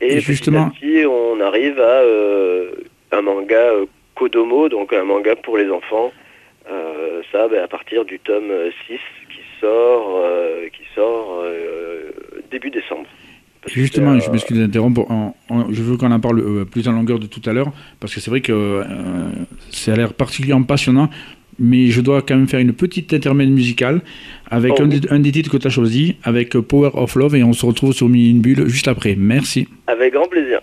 Et, 0.00 0.14
Et 0.16 0.20
justement- 0.20 0.70
petit 0.70 0.86
à 0.86 1.00
petit, 1.00 1.06
on 1.06 1.40
arrive 1.40 1.78
à 1.78 2.00
euh, 2.02 2.70
un 3.12 3.22
manga 3.22 3.56
euh, 3.56 3.86
Kodomo, 4.14 4.68
donc 4.68 4.92
un 4.92 5.04
manga 5.04 5.36
pour 5.36 5.58
les 5.58 5.70
enfants. 5.70 6.12
Euh, 6.70 7.22
ça, 7.32 7.48
ben, 7.48 7.62
à 7.62 7.68
partir 7.68 8.04
du 8.04 8.18
tome 8.20 8.50
euh, 8.50 8.70
6 8.86 8.94
qui 8.94 9.40
sort, 9.60 10.24
qui 10.72 10.82
sort 10.94 11.44
début 12.50 12.70
décembre. 12.70 13.06
Parce 13.62 13.74
Justement, 13.74 14.18
je 14.18 14.30
m'excuse 14.30 14.58
d'interrompre. 14.58 15.06
Je 15.70 15.82
veux 15.82 15.96
qu'on 15.98 16.10
en 16.12 16.20
parle 16.20 16.64
plus 16.64 16.88
en 16.88 16.92
longueur 16.92 17.18
de 17.18 17.26
tout 17.26 17.42
à 17.44 17.52
l'heure, 17.52 17.70
parce 18.00 18.14
que 18.14 18.20
c'est 18.20 18.30
vrai 18.30 18.40
que 18.40 18.52
euh, 18.52 18.84
ça 19.70 19.92
a 19.92 19.96
l'air 19.96 20.14
particulièrement 20.14 20.64
passionnant. 20.64 21.10
Mais 21.60 21.88
je 21.88 22.00
dois 22.00 22.22
quand 22.22 22.36
même 22.36 22.48
faire 22.48 22.60
une 22.60 22.72
petite 22.72 23.12
intermède 23.12 23.50
musicale 23.50 24.00
avec 24.50 24.72
Oh. 24.78 24.82
un, 24.82 24.88
des, 24.88 25.00
un 25.10 25.20
des 25.20 25.30
titres 25.30 25.50
que 25.50 25.58
tu 25.58 25.66
as 25.66 25.70
choisi, 25.70 26.16
avec 26.24 26.52
Power 26.58 26.90
of 26.94 27.14
Love, 27.14 27.36
et 27.36 27.44
on 27.44 27.52
se 27.52 27.64
retrouve 27.66 27.92
sur 27.92 28.08
Mini 28.08 28.38
Bulle 28.40 28.66
juste 28.68 28.88
après. 28.88 29.14
Merci. 29.16 29.68
Avec 29.86 30.14
grand 30.14 30.26
plaisir. 30.26 30.60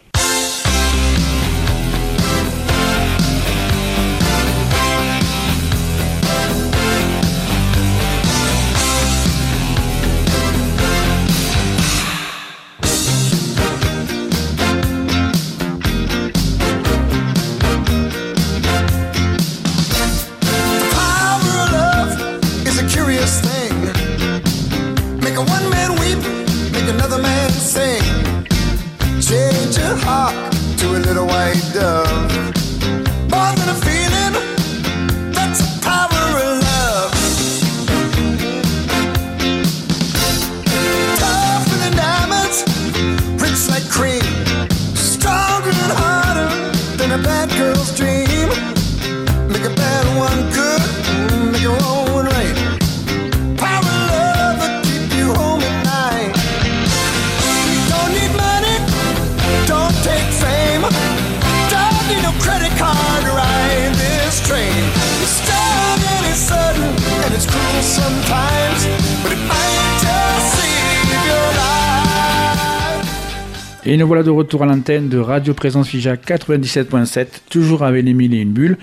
Et 73.89 73.95
nous 73.95 74.05
voilà 74.05 74.21
de 74.21 74.29
retour 74.29 74.63
à 74.63 74.65
l'antenne 74.65 75.07
de 75.07 75.17
Radio 75.17 75.53
Présence 75.53 75.87
Fija 75.87 76.15
97.7, 76.15 77.43
toujours 77.49 77.83
avec 77.83 78.03
les 78.03 78.11
et 78.11 78.41
une 78.41 78.51
bulles, 78.51 78.77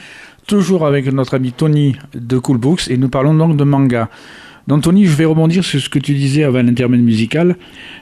toujours 0.47 0.87
avec 0.87 1.13
notre 1.13 1.35
ami 1.35 1.53
Tony 1.53 1.95
de 2.15 2.39
Cool 2.39 2.57
Books, 2.57 2.89
et 2.89 2.97
nous 2.97 3.11
parlons 3.11 3.35
donc 3.35 3.55
de 3.59 3.65
manga. 3.65 4.09
Donc 4.67 4.85
Tony, 4.85 5.05
je 5.05 5.15
vais 5.15 5.27
rebondir 5.27 5.63
sur 5.63 5.79
ce 5.79 5.91
que 5.91 5.99
tu 5.99 6.15
disais 6.15 6.43
avant 6.43 6.63
l'intermède 6.63 7.03
musical, 7.03 7.57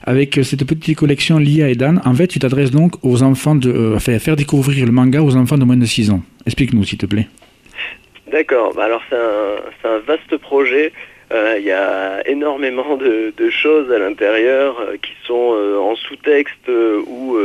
avec 0.04 0.38
cette 0.44 0.64
petite 0.64 0.96
collection 0.96 1.38
Lia 1.38 1.68
et 1.70 1.74
Dan. 1.74 2.00
En 2.04 2.14
fait, 2.14 2.28
tu 2.28 2.38
t'adresses 2.38 2.70
donc 2.70 2.94
aux 3.02 3.24
enfants 3.24 3.56
de... 3.56 3.68
euh, 3.68 3.96
enfin, 3.96 4.14
à 4.14 4.20
faire 4.20 4.36
découvrir 4.36 4.86
le 4.86 4.92
manga 4.92 5.20
aux 5.24 5.34
enfants 5.34 5.58
de 5.58 5.64
moins 5.64 5.76
de 5.76 5.84
6 5.84 6.12
ans. 6.12 6.22
Explique-nous, 6.46 6.84
s'il 6.84 6.98
te 6.98 7.06
plaît. 7.06 7.26
D'accord, 8.30 8.74
bah 8.76 8.84
alors 8.84 9.02
c'est 9.10 9.88
un 9.88 9.98
vaste 10.06 10.36
projet. 10.36 10.92
Euh, 11.32 11.56
Il 11.58 11.64
y 11.64 11.72
a 11.72 12.26
énormément 12.28 12.96
de, 12.96 13.32
choses 13.50 13.90
à 13.90 13.98
l'intérieur 13.98 14.78
euh, 14.80 14.96
qui 14.96 15.12
sont 15.24 15.54
euh, 15.54 15.78
en 15.78 15.96
sous-texte 15.96 16.68
ou, 16.68 17.38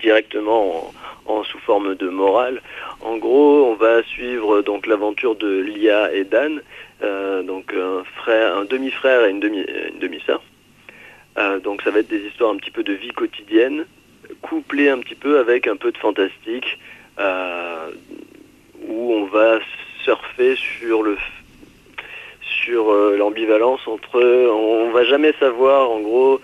directement 0.00 0.92
en, 1.26 1.44
sous 1.44 1.58
forme 1.58 1.94
de 1.94 2.08
morale. 2.08 2.60
En 3.02 3.18
gros, 3.18 3.66
on 3.66 3.74
va 3.74 4.02
suivre 4.02 4.62
donc 4.62 4.86
l'aventure 4.86 5.36
de 5.36 5.60
Lia 5.60 6.12
et 6.12 6.24
Dan, 6.24 6.60
donc 7.46 7.72
un 7.72 8.02
frère, 8.16 8.56
un 8.56 8.64
demi-frère 8.64 9.24
et 9.24 9.30
une 9.30 9.38
demi 9.38 9.64
une 9.92 10.00
demi-sœur. 10.00 10.42
Donc 11.62 11.82
ça 11.82 11.92
va 11.92 12.00
être 12.00 12.08
des 12.08 12.26
histoires 12.26 12.50
un 12.50 12.56
petit 12.56 12.72
peu 12.72 12.82
de 12.82 12.94
vie 12.94 13.10
quotidienne, 13.10 13.86
couplées 14.40 14.88
un 14.88 14.98
petit 14.98 15.14
peu 15.14 15.38
avec 15.38 15.68
un 15.68 15.76
peu 15.76 15.92
de 15.92 15.98
fantastique. 15.98 16.78
où 18.88 19.12
on 19.12 19.26
va 19.26 19.60
surfer 20.02 20.56
sur 20.56 21.04
le 21.04 21.16
sur 22.62 22.90
euh, 22.90 23.16
l'ambivalence 23.16 23.80
entre 23.86 24.22
on 24.22 24.90
va 24.90 25.04
jamais 25.04 25.32
savoir 25.40 25.90
en 25.90 26.00
gros 26.00 26.40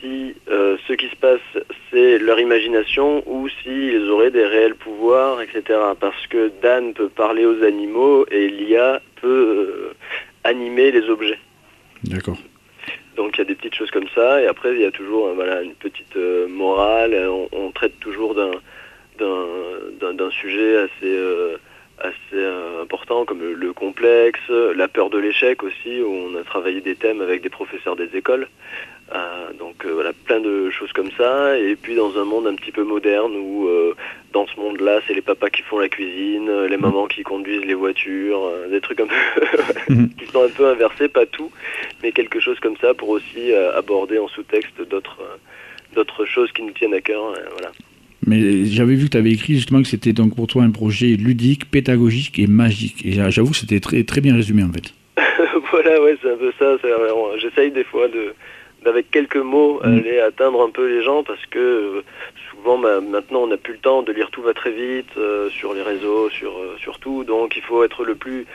si 0.00 0.34
euh, 0.50 0.76
ce 0.86 0.92
qui 0.92 1.08
se 1.08 1.16
passe 1.16 1.40
c'est 1.90 2.18
leur 2.18 2.38
imagination 2.40 3.22
ou 3.26 3.48
s'ils 3.48 4.08
auraient 4.10 4.30
des 4.30 4.44
réels 4.46 4.74
pouvoirs 4.74 5.40
etc 5.40 5.62
parce 5.98 6.26
que 6.28 6.50
Dan 6.62 6.94
peut 6.94 7.08
parler 7.08 7.44
aux 7.46 7.62
animaux 7.62 8.26
et 8.30 8.48
Lia 8.48 9.00
peut 9.20 9.28
euh, 9.28 9.94
animer 10.44 10.90
les 10.90 11.08
objets 11.10 11.38
D'accord. 12.04 12.38
donc 13.16 13.34
il 13.34 13.38
y 13.38 13.42
a 13.42 13.44
des 13.44 13.54
petites 13.56 13.74
choses 13.74 13.90
comme 13.90 14.08
ça 14.14 14.40
et 14.40 14.46
après 14.46 14.72
il 14.74 14.80
y 14.80 14.86
a 14.86 14.92
toujours 14.92 15.28
euh, 15.28 15.32
voilà 15.34 15.62
une 15.62 15.74
petite 15.74 16.16
euh, 16.16 16.46
morale. 16.48 17.14
On, 17.28 17.48
on 17.52 17.70
traite 17.72 17.98
toujours 18.00 18.34
d'un 18.34 18.52
d'un 20.00 20.30
sujet 20.30 20.76
assez 20.76 20.90
euh, 21.04 21.56
assez 22.00 22.44
important 22.80 23.24
comme 23.24 23.40
le, 23.40 23.54
le 23.54 23.72
complexe, 23.72 24.40
la 24.48 24.88
peur 24.88 25.10
de 25.10 25.18
l'échec 25.18 25.62
aussi 25.62 26.00
où 26.00 26.10
on 26.10 26.36
a 26.36 26.44
travaillé 26.44 26.80
des 26.80 26.94
thèmes 26.94 27.20
avec 27.20 27.42
des 27.42 27.48
professeurs 27.48 27.96
des 27.96 28.16
écoles. 28.16 28.48
Euh, 29.14 29.52
donc 29.54 29.86
euh, 29.86 29.94
voilà 29.94 30.12
plein 30.12 30.38
de 30.38 30.68
choses 30.68 30.92
comme 30.92 31.10
ça 31.16 31.58
et 31.58 31.76
puis 31.76 31.94
dans 31.94 32.18
un 32.18 32.24
monde 32.24 32.46
un 32.46 32.54
petit 32.54 32.72
peu 32.72 32.82
moderne 32.82 33.34
où 33.36 33.66
euh, 33.66 33.94
dans 34.34 34.46
ce 34.46 34.60
monde-là 34.60 35.00
c'est 35.06 35.14
les 35.14 35.22
papas 35.22 35.48
qui 35.48 35.62
font 35.62 35.78
la 35.78 35.88
cuisine, 35.88 36.50
euh, 36.50 36.68
les 36.68 36.76
mamans 36.76 37.06
qui 37.06 37.22
conduisent 37.22 37.64
les 37.64 37.72
voitures, 37.74 38.44
euh, 38.44 38.68
des 38.68 38.82
trucs 38.82 39.00
un 39.00 39.06
peu 39.06 39.94
qui 40.18 40.26
sont 40.26 40.44
un 40.44 40.50
peu 40.50 40.66
inversés, 40.66 41.08
pas 41.08 41.24
tout, 41.24 41.50
mais 42.02 42.12
quelque 42.12 42.38
chose 42.38 42.60
comme 42.60 42.76
ça 42.76 42.92
pour 42.92 43.08
aussi 43.08 43.52
euh, 43.52 43.74
aborder 43.78 44.18
en 44.18 44.28
sous-texte 44.28 44.82
d'autres 44.82 45.22
d'autres 45.94 46.26
choses 46.26 46.52
qui 46.52 46.62
nous 46.62 46.72
tiennent 46.72 46.92
à 46.92 47.00
cœur. 47.00 47.32
voilà. 47.52 47.72
Mais 48.26 48.64
j'avais 48.66 48.94
vu 48.94 49.06
que 49.06 49.10
tu 49.12 49.16
avais 49.16 49.30
écrit 49.30 49.54
justement 49.54 49.80
que 49.82 49.88
c'était 49.88 50.12
donc 50.12 50.34
pour 50.34 50.46
toi 50.46 50.62
un 50.62 50.70
projet 50.70 51.06
ludique, 51.16 51.70
pédagogique 51.70 52.38
et 52.38 52.46
magique. 52.46 53.04
Et 53.06 53.12
j'avoue 53.30 53.50
que 53.52 53.56
c'était 53.56 53.80
très, 53.80 54.02
très 54.04 54.20
bien 54.20 54.34
résumé 54.34 54.62
en 54.64 54.72
fait. 54.72 54.92
voilà, 55.70 56.02
ouais, 56.02 56.16
c'est 56.22 56.30
un 56.32 56.36
peu 56.36 56.52
ça. 56.58 56.76
vraiment- 56.76 57.36
J'essaye 57.38 57.70
des 57.70 57.84
fois 57.84 58.08
de 58.08 58.34
d'avec 58.84 59.10
quelques 59.10 59.36
mots 59.36 59.80
Mm. 59.82 59.98
aller 59.98 60.20
atteindre 60.20 60.62
un 60.62 60.70
peu 60.70 60.86
les 60.88 61.02
gens 61.02 61.24
parce 61.24 61.44
que 61.46 61.58
euh, 61.58 62.02
souvent 62.50 62.78
bah, 62.78 63.00
maintenant 63.00 63.40
on 63.42 63.46
n'a 63.48 63.56
plus 63.56 63.72
le 63.72 63.80
temps 63.80 64.02
de 64.02 64.12
lire 64.12 64.30
tout 64.30 64.40
va 64.42 64.54
très 64.54 64.70
vite 64.70 65.08
euh, 65.16 65.50
sur 65.50 65.74
les 65.74 65.82
réseaux, 65.82 66.30
sur 66.30 66.50
euh, 66.58 66.76
sur 66.80 67.00
tout, 67.00 67.24
donc 67.24 67.56
il 67.56 67.62
faut 67.62 67.82
être 67.82 68.04
le 68.04 68.14
plus 68.14 68.46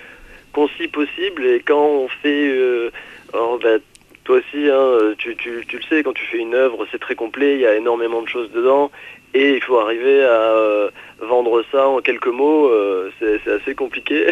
concis 0.53 0.87
possible 0.87 1.45
et 1.45 1.59
quand 1.65 1.85
on 1.85 2.07
fait 2.07 2.47
euh, 2.49 2.89
alors, 3.33 3.59
bah, 3.59 3.77
toi 4.23 4.37
aussi, 4.37 4.69
hein, 4.69 5.13
tu, 5.17 5.35
tu, 5.35 5.65
tu 5.67 5.75
le 5.75 5.83
sais, 5.89 6.03
quand 6.03 6.13
tu 6.13 6.23
fais 6.25 6.37
une 6.37 6.53
œuvre, 6.55 6.87
c'est 6.91 6.99
très 6.99 7.15
complet, 7.15 7.55
il 7.55 7.59
y 7.61 7.65
a 7.65 7.75
énormément 7.75 8.21
de 8.21 8.27
choses 8.29 8.49
dedans, 8.53 8.91
et 9.33 9.55
il 9.55 9.61
faut 9.63 9.77
arriver 9.79 10.23
à 10.23 10.27
euh, 10.57 10.89
vendre 11.21 11.63
ça 11.71 11.87
en 11.87 11.99
quelques 12.01 12.27
mots, 12.27 12.67
euh, 12.69 13.09
c'est 13.19 13.51
assez 13.51 13.73
compliqué. 13.75 14.25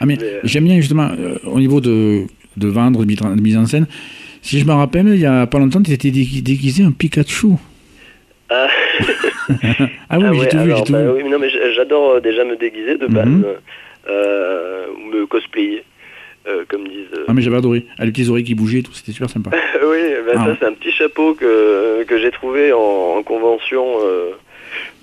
Ah 0.00 0.06
mais, 0.06 0.16
Mais, 0.20 0.24
euh, 0.24 0.40
j'aime 0.44 0.64
bien 0.64 0.76
justement 0.80 1.08
au 1.44 1.58
niveau 1.58 1.80
de, 1.80 2.22
de 2.56 2.68
vendre, 2.68 3.04
de 3.04 3.40
mise 3.40 3.56
en- 3.56 3.66
scène. 3.66 3.86
Si 4.42 4.58
je 4.60 4.64
me 4.66 4.72
rappelle, 4.72 5.08
il 5.08 5.20
y 5.20 5.26
a 5.26 5.46
pas 5.46 5.58
longtemps, 5.58 5.82
tu 5.82 5.90
étais 5.92 6.10
dé- 6.10 6.40
déguisé 6.42 6.84
en 6.84 6.92
Pikachu. 6.92 7.48
Ah. 8.50 8.68
Ah 10.10 10.18
oui, 10.18 10.24
Ah 10.28 10.32
j'ai 10.34 10.48
tout 10.48 10.56
vu, 10.58 10.62
alors, 10.62 10.78
j'ai 10.78 10.84
tout 10.84 10.92
bah 10.92 11.02
vu. 11.02 11.08
oui, 11.10 11.20
mais 11.24 11.30
non, 11.30 11.38
mais 11.38 11.48
j'- 11.50 11.72
j'adore 11.74 12.20
déjà 12.20 12.44
me 12.44 12.56
déguiser 12.56 12.96
de 12.98 13.06
base, 13.06 13.26
Mhm. 13.26 13.44
euh, 14.10 14.86
ou 14.94 15.06
me 15.10 15.26
cosplayer, 15.26 15.84
euh, 16.48 16.64
comme 16.68 16.88
disent. 16.88 17.06
euh. 17.14 17.24
Ah 17.28 17.32
mais 17.34 17.42
j'avais 17.42 17.56
adoré. 17.58 17.84
Ah, 17.98 18.04
les 18.04 18.10
petites 18.12 18.28
oreilles 18.28 18.44
qui 18.44 18.54
bougeaient, 18.54 18.78
et 18.78 18.82
tout, 18.82 18.92
c'était 18.92 19.12
super 19.12 19.30
sympa. 19.30 19.50
oui, 19.82 20.02
bah, 20.26 20.32
Ah 20.34 20.38
ça 20.44 20.50
ouais. 20.50 20.56
c'est 20.58 20.66
un 20.66 20.72
petit 20.72 20.92
chapeau 20.92 21.34
que, 21.34 22.02
que 22.04 22.18
j'ai 22.18 22.30
trouvé 22.30 22.72
en, 22.72 22.78
en 23.18 23.22
convention, 23.22 23.84
euh, 24.04 24.30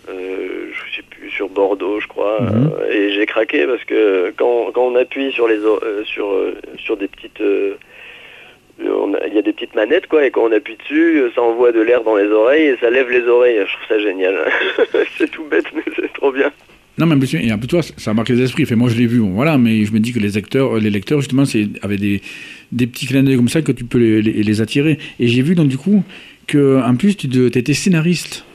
je 0.08 0.96
sais 0.96 1.04
plus, 1.10 1.30
sur 1.30 1.50
Bordeaux, 1.50 2.00
je 2.00 2.08
crois, 2.08 2.40
Mhm. 2.42 2.72
et 2.92 3.12
j'ai 3.14 3.26
craqué 3.26 3.66
parce 3.66 3.84
que 3.86 4.32
quand, 4.38 4.72
quand 4.74 4.84
on 4.88 4.96
appuie 4.96 5.32
sur 5.32 5.48
les 5.48 5.58
sur 6.06 6.28
sur 6.78 6.98
des 6.98 7.08
petites 7.08 7.42
il 8.80 9.34
y 9.34 9.38
a 9.38 9.42
des 9.42 9.54
petites 9.54 9.74
manettes 9.76 10.08
quoi 10.08 10.26
et 10.26 10.32
quand 10.32 10.44
on 10.44 10.52
appuie 10.52 10.76
dessus 10.76 11.24
ça 11.34 11.42
envoie 11.42 11.72
de 11.72 11.80
l'air 11.80 12.04
dans 12.04 12.16
les 12.18 12.28
oreilles 12.28 12.68
et 12.68 12.78
ça 12.82 12.90
lève 12.90 13.10
les 13.10 13.26
oreilles 13.28 13.58
je 13.66 13.74
trouve 13.74 13.88
ça 13.88 14.00
génial 14.00 14.36
c'est 15.18 15.32
tout 15.32 15.46
bête 15.46 15.66
mais 15.74 15.82
c'est 15.96 16.12
trop 16.14 16.32
bien 16.32 16.52
Non, 16.98 17.06
mais 17.06 17.16
en 17.52 17.58
plus, 17.60 17.68
toi, 17.68 17.82
ça 17.98 18.14
marque 18.14 18.30
les 18.30 18.42
esprits. 18.42 18.66
Fait, 18.66 18.76
moi, 18.76 18.90
je 18.90 18.96
l'ai 18.96 19.06
vu, 19.06 19.20
bon, 19.20 19.32
voilà, 19.32 19.58
mais 19.58 19.84
je 19.84 19.92
me 19.92 20.00
dis 20.00 20.14
que 20.14 20.20
les 20.20 20.38
acteurs, 20.38 20.78
les 20.78 20.90
lecteurs, 20.90 21.20
justement, 21.20 21.44
c'est 21.46 21.68
avec 21.82 22.00
des, 22.00 22.22
petits 22.72 23.06
clins 23.06 23.24
d'œil 23.24 23.36
comme 23.36 23.50
ça 23.50 23.62
que 23.62 23.72
tu 23.74 23.84
peux 23.84 23.98
les, 23.98 24.22
les- 24.22 24.44
les 24.44 24.62
attirer. 24.62 24.98
Et 25.20 25.28
j'ai 25.28 25.42
vu, 25.42 25.56
donc, 25.56 25.68
du 25.68 25.78
coup, 25.78 26.04
que 26.48 26.82
en 26.82 26.96
plus, 26.96 27.16
tu 27.18 27.28
étais 27.48 27.74
scénariste 27.74 28.46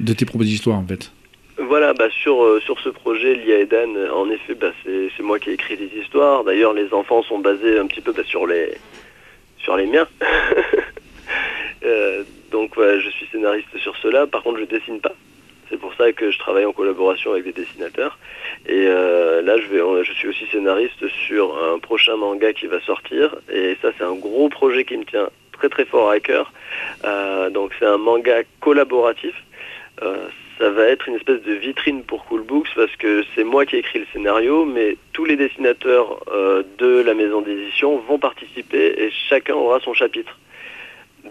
de 0.00 0.12
tes 0.12 0.24
propres 0.24 0.44
histoires, 0.44 0.78
en 0.78 0.86
fait. 0.86 1.12
Voilà, 1.56 1.94
bah 1.94 2.08
sur, 2.10 2.42
euh, 2.42 2.60
sur 2.64 2.80
ce 2.80 2.88
projet, 2.88 3.36
Lia 3.36 3.60
et 3.60 3.66
Dan, 3.66 3.90
euh, 3.96 4.12
en 4.12 4.28
effet, 4.28 4.56
bah, 4.56 4.72
c'est 4.84 5.22
moi 5.22 5.38
qui 5.38 5.50
ai 5.50 5.52
écrit 5.52 5.76
des 5.76 5.90
histoires. 6.02 6.42
D'ailleurs, 6.42 6.72
les 6.72 6.92
enfants 6.92 7.22
sont 7.22 7.38
basés 7.38 7.78
un 7.78 7.86
petit 7.86 8.00
peu 8.00 8.12
bah, 8.12 8.24
sur, 8.26 8.44
les, 8.46 8.70
sur 9.58 9.76
les 9.76 9.86
miens. 9.86 10.08
Euh, 11.86 12.22
donc, 12.50 12.72
je 12.78 13.10
suis 13.10 13.26
scénariste 13.30 13.76
sur 13.76 13.94
cela. 13.98 14.26
Par 14.26 14.42
contre, 14.42 14.58
je 14.58 14.64
dessine 14.64 15.00
pas. 15.00 15.14
C'est 15.74 15.80
pour 15.80 15.94
ça 15.94 16.12
que 16.12 16.30
je 16.30 16.38
travaille 16.38 16.66
en 16.66 16.72
collaboration 16.72 17.32
avec 17.32 17.42
des 17.46 17.52
dessinateurs. 17.52 18.16
Et 18.64 18.86
euh, 18.86 19.42
là, 19.42 19.56
je, 19.58 20.12
suis 20.12 20.28
aussi 20.28 20.46
scénariste 20.52 21.08
sur 21.26 21.60
un 21.64 21.80
prochain 21.80 22.14
manga 22.14 22.52
qui 22.52 22.68
va 22.68 22.80
sortir. 22.82 23.34
Et 23.52 23.76
ça, 23.82 23.88
c'est 23.98 24.04
un 24.04 24.14
gros 24.14 24.48
projet 24.48 24.84
qui 24.84 24.96
me 24.96 25.04
tient 25.04 25.30
très 25.50 25.68
très 25.68 25.84
fort 25.84 26.10
à 26.10 26.20
cœur. 26.20 26.52
Euh, 27.04 27.50
donc, 27.50 27.72
c'est 27.80 27.86
un 27.86 27.96
manga 27.96 28.42
collaboratif. 28.60 29.34
Euh, 30.02 30.28
ça 30.60 30.70
va 30.70 30.84
être 30.84 31.08
une 31.08 31.16
espèce 31.16 31.42
de 31.42 31.54
vitrine 31.54 32.04
pour 32.04 32.24
Cool 32.26 32.42
Books 32.42 32.68
parce 32.76 32.94
que 32.94 33.24
c'est 33.34 33.42
moi 33.42 33.66
qui 33.66 33.74
ai 33.74 33.80
écrit 33.80 33.98
le 33.98 34.06
scénario, 34.12 34.64
mais 34.66 34.96
tous 35.12 35.24
les 35.24 35.34
dessinateurs 35.34 36.20
de 36.78 37.02
la 37.02 37.14
maison 37.14 37.40
d'édition 37.40 37.98
vont 37.98 38.20
participer 38.20 38.94
et 38.96 39.10
chacun 39.28 39.54
aura 39.54 39.80
son 39.80 39.92
chapitre. 39.92 40.38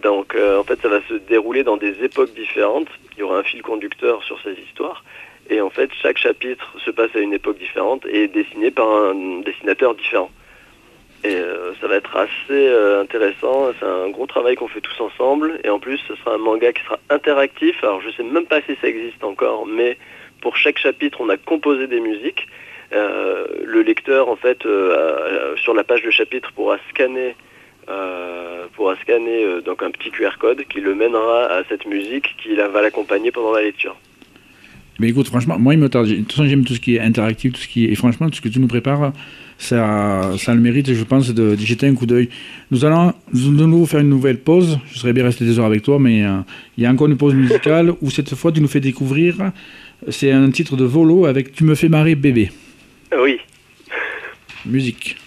Donc 0.02 0.34
euh, 0.36 0.60
en 0.60 0.64
fait 0.64 0.82
ça 0.82 0.90
va 0.90 1.02
se 1.08 1.14
dérouler 1.14 1.64
dans 1.64 1.78
des 1.78 2.04
époques 2.04 2.34
différentes, 2.34 2.88
il 3.14 3.20
y 3.20 3.24
aura 3.24 3.38
un 3.38 3.44
fil 3.44 3.62
conducteur 3.62 4.24
sur 4.24 4.42
ces 4.42 4.54
histoires, 4.54 5.04
et 5.50 5.62
en 5.62 5.70
fait 5.70 5.92
chaque 6.02 6.18
chapitre 6.18 6.74
se 6.84 6.90
passe 6.90 7.16
à 7.16 7.20
une 7.20 7.34
époque 7.34 7.60
différente 7.60 8.06
et 8.08 8.24
est 8.24 8.28
dessiné 8.28 8.72
par 8.72 8.90
un 8.90 9.42
dessinateur 9.42 9.94
différent. 9.94 10.32
Et 11.24 11.36
euh, 11.36 11.74
ça 11.80 11.88
va 11.88 11.96
être 11.96 12.18
assez 12.18 12.32
euh, 12.50 13.02
intéressant, 13.02 13.72
c'est 13.80 13.86
un 13.86 14.10
gros 14.10 14.26
travail 14.26 14.56
qu'on 14.56 14.68
fait 14.68 14.82
tous 14.82 15.00
ensemble, 15.00 15.60
et 15.64 15.70
en 15.70 15.80
plus 15.80 16.00
ce 16.08 16.16
sera 16.16 16.34
un 16.34 16.38
manga 16.38 16.74
qui 16.74 16.84
sera 16.84 17.00
interactif, 17.10 17.82
alors 17.84 18.02
je 18.02 18.10
sais 18.10 18.24
même 18.24 18.46
pas 18.46 18.62
si 18.62 18.76
ça 18.82 18.88
existe 18.88 19.24
encore, 19.24 19.66
mais 19.68 19.98
pour 20.42 20.58
chaque 20.58 20.80
chapitre 20.80 21.22
on 21.22 21.30
a 21.30 21.38
composé 21.38 21.88
des 21.88 22.00
musiques. 22.00 22.48
Le 22.92 23.82
lecteur 23.82 24.30
en 24.30 24.36
fait 24.36 24.68
sur 25.56 25.74
la 25.74 25.84
page 25.84 26.04
de 26.04 26.12
chapitre 26.12 26.52
pourra 26.52 26.78
scanner 26.90 27.36
euh, 27.90 28.66
pourra 28.76 28.96
scanner 29.02 29.44
euh, 29.44 29.62
donc 29.62 29.84
un 29.84 29.92
petit 29.92 30.10
QR 30.12 30.38
code 30.40 30.64
qui 30.70 30.80
le 30.82 30.96
mènera 30.96 31.46
à 31.46 31.64
cette 31.70 31.86
musique 31.86 32.36
qui 32.42 32.56
la- 32.56 32.68
va 32.68 32.82
l'accompagner 32.82 33.32
pendant 33.32 33.54
la 33.54 33.62
lecture. 33.62 33.96
Mais 35.00 35.10
écoute, 35.10 35.28
franchement, 35.28 35.58
moi, 35.58 35.74
il 35.74 35.80
me 35.80 35.90
tarde. 35.90 36.08
De 36.08 36.16
toute 36.18 36.32
façon, 36.32 36.46
j'aime 36.48 36.64
tout 36.66 36.74
ce 36.76 36.80
qui 36.80 36.96
est 36.96 37.00
interactif, 37.00 37.54
tout 37.54 37.60
ce 37.62 37.68
qui 37.68 37.86
est. 37.86 37.92
Et 37.92 37.96
franchement, 37.96 38.30
tout 38.30 38.36
ce 38.36 38.42
que 38.42 38.50
tu 38.50 38.60
nous 38.60 38.68
prépares, 38.68 39.12
ça, 39.58 40.32
ça 40.38 40.52
a 40.52 40.56
le 40.56 40.62
mérite, 40.62 40.94
je 40.94 41.04
pense, 41.04 41.34
de, 41.34 41.56
jeter 41.58 41.88
un 41.88 41.96
coup 41.96 42.06
d'œil. 42.06 42.30
Nous 42.70 42.86
allons 42.86 43.12
de 43.34 43.66
nouveau 43.66 43.86
faire 43.88 44.02
une 44.02 44.10
nouvelle 44.10 44.38
pause. 44.38 44.80
Je 44.92 45.00
serais 45.00 45.14
bien 45.14 45.24
resté 45.24 45.46
des 45.46 45.58
heures 45.58 45.66
avec 45.66 45.82
toi, 45.82 45.98
mais 46.00 46.24
euh, 46.24 46.38
il 46.78 46.84
y 46.84 46.86
a 46.86 46.92
encore 46.92 47.08
une 47.08 47.18
pause 47.18 47.34
musicale 47.34 47.92
où 48.02 48.12
cette 48.12 48.36
fois, 48.36 48.52
tu 48.52 48.62
nous 48.62 48.68
fais 48.68 48.80
découvrir. 48.82 49.36
C'est 50.10 50.32
un 50.32 50.52
titre 50.52 50.76
de 50.76 50.84
Volo 50.86 51.26
avec 51.26 51.54
Tu 51.54 51.64
me 51.64 51.74
fais 51.76 51.90
marrer 51.90 52.14
bébé. 52.14 52.52
Oui. 53.18 53.40
Musique. 54.66 55.18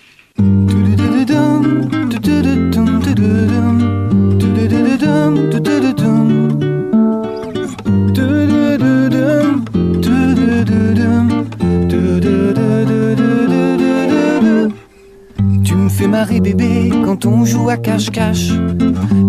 Tu 15.64 15.75
me 15.75 15.88
fais 15.88 16.09
Marie 16.09 16.40
bébé 16.40 16.90
quand 17.05 17.26
on 17.26 17.45
joue 17.45 17.69
à 17.69 17.76
cache-cache. 17.76 18.52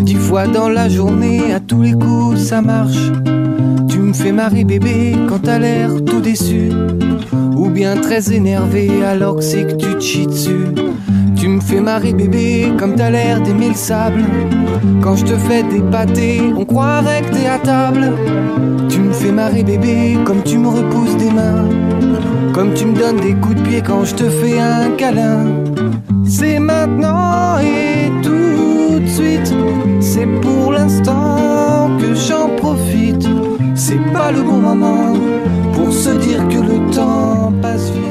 Dix 0.02 0.16
fois 0.16 0.48
dans 0.48 0.70
la 0.70 0.90
journée, 0.90 1.54
à 1.54 1.60
tous 1.60 1.82
les 1.82 1.94
coups 1.94 2.40
ça 2.40 2.62
marche. 2.62 3.12
Tu 3.90 4.00
me 4.00 4.14
fais 4.14 4.32
marrer 4.32 4.64
bébé 4.64 5.16
quand 5.28 5.40
t'as 5.40 5.60
l'air 5.60 5.90
tout 6.06 6.22
déçu. 6.22 6.70
Ou 7.56 7.70
bien 7.70 7.98
très 7.98 8.34
énervé 8.34 9.04
alors 9.04 9.38
que 9.38 9.44
c'est 9.44 9.66
que 9.66 9.96
tu 9.98 10.26
te 10.26 10.30
dessus. 10.30 10.68
Tu 11.40 11.48
me 11.48 11.62
fais 11.62 11.80
marrer 11.80 12.14
bébé 12.14 12.74
comme 12.80 12.96
t'as 12.96 13.12
l'air 13.12 13.40
d'aimer 13.42 13.70
le 13.70 13.76
sable. 13.76 14.24
Quand 15.02 15.16
je 15.16 15.24
te 15.24 15.38
fais 15.38 15.62
des 15.62 15.82
pâtés, 15.82 16.42
on 16.58 16.66
croirait 16.66 17.22
que 17.22 17.36
t'es 17.36 17.48
à 17.48 17.60
table. 17.60 18.12
Tu 18.90 19.00
me 19.00 19.14
fais 19.14 19.32
marrer 19.32 19.64
bébé 19.64 20.18
comme 20.26 20.42
tu 20.42 20.58
me 20.58 20.68
repousses 20.68 21.16
des 21.18 21.30
mains. 21.30 21.70
Comme 22.54 22.74
tu 22.74 22.86
me 22.88 22.98
donnes 22.98 23.20
des 23.20 23.36
coups 23.36 23.56
de 23.56 23.62
pied 23.62 23.84
quand 23.86 24.04
je 24.04 24.16
te 24.16 24.24
fais 24.24 24.60
un 24.60 24.90
câlin. 24.98 25.46
C'est 26.26 26.58
maintenant 26.58 27.60
et 27.60 28.10
tout 28.24 29.00
de 29.00 29.08
suite. 29.08 29.54
C'est 30.00 30.28
pour 30.42 30.72
l'instant 30.72 31.92
que 32.00 32.16
j'en 32.16 32.50
profite. 32.56 33.28
C'est 33.76 34.04
pas 34.12 34.32
le 34.32 34.42
bon 34.42 34.58
moment 34.58 35.14
pour 35.74 35.94
se 35.94 36.10
dire 36.10 36.48
que 36.48 36.58
le 36.58 36.92
temps 36.92 37.54
passe 37.62 37.92
vite. 37.92 38.07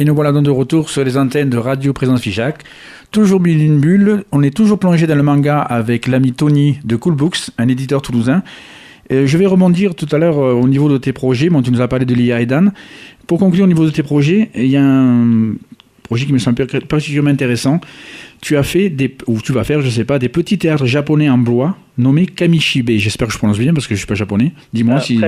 Et 0.00 0.04
nous 0.04 0.14
voilà 0.14 0.30
donc 0.30 0.44
de 0.44 0.50
retour 0.50 0.90
sur 0.90 1.02
les 1.02 1.16
antennes 1.16 1.50
de 1.50 1.56
Radio 1.56 1.92
Présence 1.92 2.20
Figeac. 2.22 2.62
Toujours 3.10 3.40
mille 3.40 3.60
une 3.60 3.80
bulle, 3.80 4.22
on 4.30 4.44
est 4.44 4.56
toujours 4.56 4.78
plongé 4.78 5.08
dans 5.08 5.16
le 5.16 5.24
manga 5.24 5.58
avec 5.58 6.06
l'ami 6.06 6.32
Tony 6.32 6.78
de 6.84 6.94
Cool 6.94 7.16
Books, 7.16 7.50
un 7.58 7.66
éditeur 7.66 8.00
toulousain. 8.00 8.44
Et 9.10 9.26
je 9.26 9.36
vais 9.36 9.46
rebondir 9.46 9.96
tout 9.96 10.06
à 10.12 10.18
l'heure 10.18 10.38
euh, 10.38 10.52
au 10.52 10.68
niveau 10.68 10.88
de 10.88 10.98
tes 10.98 11.12
projets. 11.12 11.48
Bon, 11.48 11.62
tu 11.62 11.72
nous 11.72 11.80
as 11.80 11.88
parlé 11.88 12.04
de 12.04 12.14
l'IA 12.14 12.40
et 12.40 12.46
Dan. 12.46 12.72
Pour 13.26 13.40
conclure 13.40 13.64
au 13.64 13.66
niveau 13.66 13.84
de 13.84 13.90
tes 13.90 14.04
projets, 14.04 14.50
il 14.54 14.66
y 14.66 14.76
a 14.76 14.84
un 14.84 15.54
projet 16.04 16.26
qui 16.26 16.32
me 16.32 16.38
semble 16.38 16.64
particulièrement 16.86 17.30
intéressant. 17.30 17.80
Tu 18.40 18.56
as 18.56 18.62
fait, 18.62 18.90
des, 18.90 19.16
ou 19.26 19.40
tu 19.40 19.50
vas 19.50 19.64
faire, 19.64 19.80
je 19.80 19.90
sais 19.90 20.04
pas, 20.04 20.20
des 20.20 20.28
petits 20.28 20.58
théâtres 20.58 20.86
japonais 20.86 21.28
en 21.28 21.38
bois 21.38 21.76
nommés 21.96 22.26
Kamishibe. 22.26 22.90
J'espère 22.98 23.26
que 23.26 23.32
je 23.32 23.38
prononce 23.38 23.58
bien 23.58 23.74
parce 23.74 23.88
que 23.88 23.96
je 23.96 23.98
suis 23.98 24.06
pas 24.06 24.14
japonais. 24.14 24.52
Dis-moi 24.72 24.98
Ah, 24.98 25.00
si, 25.00 25.20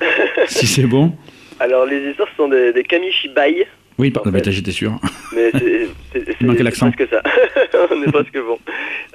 si 0.46 0.66
c'est 0.66 0.86
bon. 0.86 1.12
Alors 1.60 1.84
les 1.84 2.10
histoires 2.10 2.28
sont 2.38 2.48
des, 2.48 2.72
des 2.72 2.82
kamishibai, 2.82 3.66
Oui, 3.98 4.10
pardon, 4.10 4.30
bah, 4.30 4.40
j'étais 4.44 4.72
sûr. 4.72 4.92
mais 5.32 5.50
c'est 5.52 6.62
l'accent. 6.62 6.90
presque 6.90 7.10
ça. 7.10 7.22
On 7.90 8.02
est 8.02 8.10
presque 8.10 8.38
bon. 8.38 8.58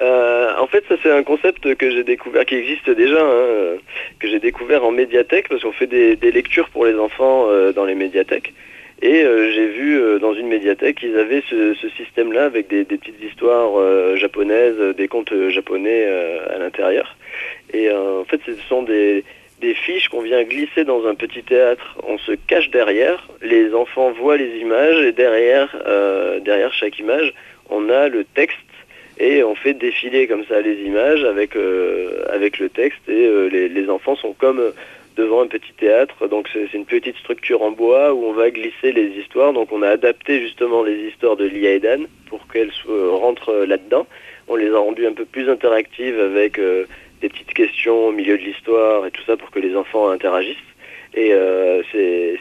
Euh, 0.02 0.54
en 0.58 0.68
fait, 0.68 0.84
ça 0.88 0.96
c'est 1.04 1.12
un 1.12 1.24
concept 1.24 1.76
que 1.76 1.92
j'ai 1.92 2.04
découvert, 2.04 2.46
qui 2.46 2.56
existe 2.56 2.90
déjà, 2.90 3.22
hein, 3.22 3.78
que 4.20 4.28
j'ai 4.30 4.40
découvert 4.40 4.86
en 4.86 4.92
médiathèque, 4.92 5.50
parce 5.50 5.64
qu'on 5.64 5.74
fait 5.74 5.88
des, 5.88 6.16
des 6.16 6.32
lectures 6.32 6.70
pour 6.70 6.86
les 6.86 6.96
enfants 6.96 7.48
euh, 7.50 7.74
dans 7.74 7.84
les 7.86 7.96
médiathèques. 7.96 8.54
Et 9.02 9.24
euh, 9.24 9.52
j'ai 9.54 9.68
vu 9.68 10.20
dans 10.20 10.34
une 10.34 10.48
médiathèque, 10.48 11.00
ils 11.04 11.18
avaient 11.18 11.44
ce, 11.50 11.74
ce 11.74 11.90
système-là 11.90 12.46
avec 12.46 12.70
des, 12.70 12.86
des 12.86 12.98
petites 12.98 13.22
histoires 13.22 13.72
japonaises, 14.18 14.96
des 14.96 15.08
contes 15.08 15.34
japonais 15.50 16.06
à 16.54 16.58
l'intérieur. 16.58 17.18
Et 17.74 17.90
en 17.92 18.26
fait, 18.26 18.42
ce 18.46 18.54
sont 18.68 18.84
des, 18.84 19.24
des 19.60 19.74
fiches 19.74 20.08
qu'on 20.10 20.22
vient 20.22 20.44
glisser 20.44 20.84
dans 20.84 21.06
un 21.06 21.16
petit 21.16 21.44
théâtre. 21.44 21.98
On 22.08 22.18
se 22.18 22.32
cache 22.48 22.70
derrière, 22.70 23.28
les 23.42 23.74
enfants 23.74 24.12
voient 24.12 24.38
les 24.38 24.58
images 24.58 25.02
et 25.04 25.12
derrière, 25.12 25.76
euh, 25.86 26.40
derrière 26.40 26.74
chaque 26.74 27.00
image, 27.00 27.34
on 27.70 27.90
a 27.90 28.08
le 28.08 28.24
texte 28.24 28.58
et 29.18 29.44
on 29.44 29.56
fait 29.56 29.74
défiler 29.74 30.28
comme 30.28 30.46
ça 30.46 30.62
les 30.62 30.82
images 30.82 31.24
avec, 31.24 31.56
euh, 31.56 32.24
avec 32.30 32.58
le 32.60 32.70
texte 32.70 33.02
et 33.10 33.26
euh, 33.26 33.48
les, 33.48 33.68
les 33.68 33.90
enfants 33.90 34.16
sont 34.16 34.34
comme 34.34 34.62
devant 35.18 35.42
un 35.42 35.48
petit 35.48 35.74
théâtre. 35.74 36.28
Donc 36.28 36.48
c'est 36.54 36.74
une 36.74 36.86
petite 36.86 37.18
structure 37.18 37.62
en 37.62 37.72
bois 37.72 38.14
où 38.14 38.26
on 38.26 38.32
va 38.32 38.50
glisser 38.52 38.94
les 38.94 39.08
histoires. 39.20 39.52
Donc 39.52 39.74
on 39.74 39.82
a 39.82 39.90
adapté 39.90 40.40
justement 40.40 40.84
les 40.84 41.10
histoires 41.10 41.36
de 41.36 41.46
Lia 41.46 41.78
pour 42.28 42.48
qu'elles 42.48 42.72
rentrent 42.88 43.66
là-dedans. 43.68 44.08
On 44.48 44.56
les 44.56 44.72
a 44.72 44.80
rendues 44.80 45.06
un 45.06 45.14
peu 45.14 45.26
plus 45.26 45.50
interactives 45.50 46.20
avec 46.20 46.60
des 47.22 47.30
petites 47.30 47.54
questions 47.54 48.08
au 48.08 48.12
milieu 48.12 48.38
de 48.38 48.44
l'histoire 48.44 49.06
et 49.06 49.12
tout 49.12 49.24
ça 49.26 49.38
pour 49.38 49.52
que 49.52 49.60
les 49.60 49.76
enfants 49.76 50.10
interagissent. 50.10 50.58
Et 51.16 51.34
euh, 51.34 51.82
c'est 51.92 52.38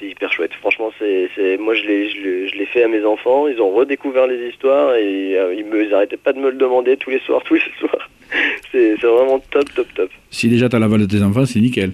hyper 0.00 0.32
chouette. 0.32 0.52
Franchement, 0.60 0.92
c'est 0.98 1.58
moi 1.58 1.74
je 1.74 1.84
l'ai 1.86 2.66
fait 2.66 2.84
à 2.84 2.88
mes 2.88 3.04
enfants. 3.04 3.48
Ils 3.48 3.60
ont 3.60 3.72
redécouvert 3.72 4.26
les 4.28 4.48
histoires 4.48 4.94
et 4.94 5.36
euh, 5.36 5.54
ils 5.54 5.64
me 5.64 5.84
ils 5.84 5.92
arrêtaient 5.92 6.16
pas 6.16 6.32
de 6.32 6.38
me 6.38 6.50
le 6.50 6.56
demander 6.56 6.96
tous 6.96 7.10
les 7.10 7.18
soirs, 7.20 7.42
tous 7.46 7.54
les 7.54 7.60
soirs. 7.80 8.08
C'est 8.70 8.94
vraiment 8.94 9.40
top, 9.50 9.64
top, 9.74 9.86
top. 9.94 10.10
Si 10.30 10.48
déjà 10.48 10.68
tu 10.68 10.76
as 10.76 10.78
l'aval 10.78 11.00
de 11.00 11.06
tes 11.06 11.22
enfants, 11.22 11.44
c'est 11.44 11.60
nickel. 11.60 11.92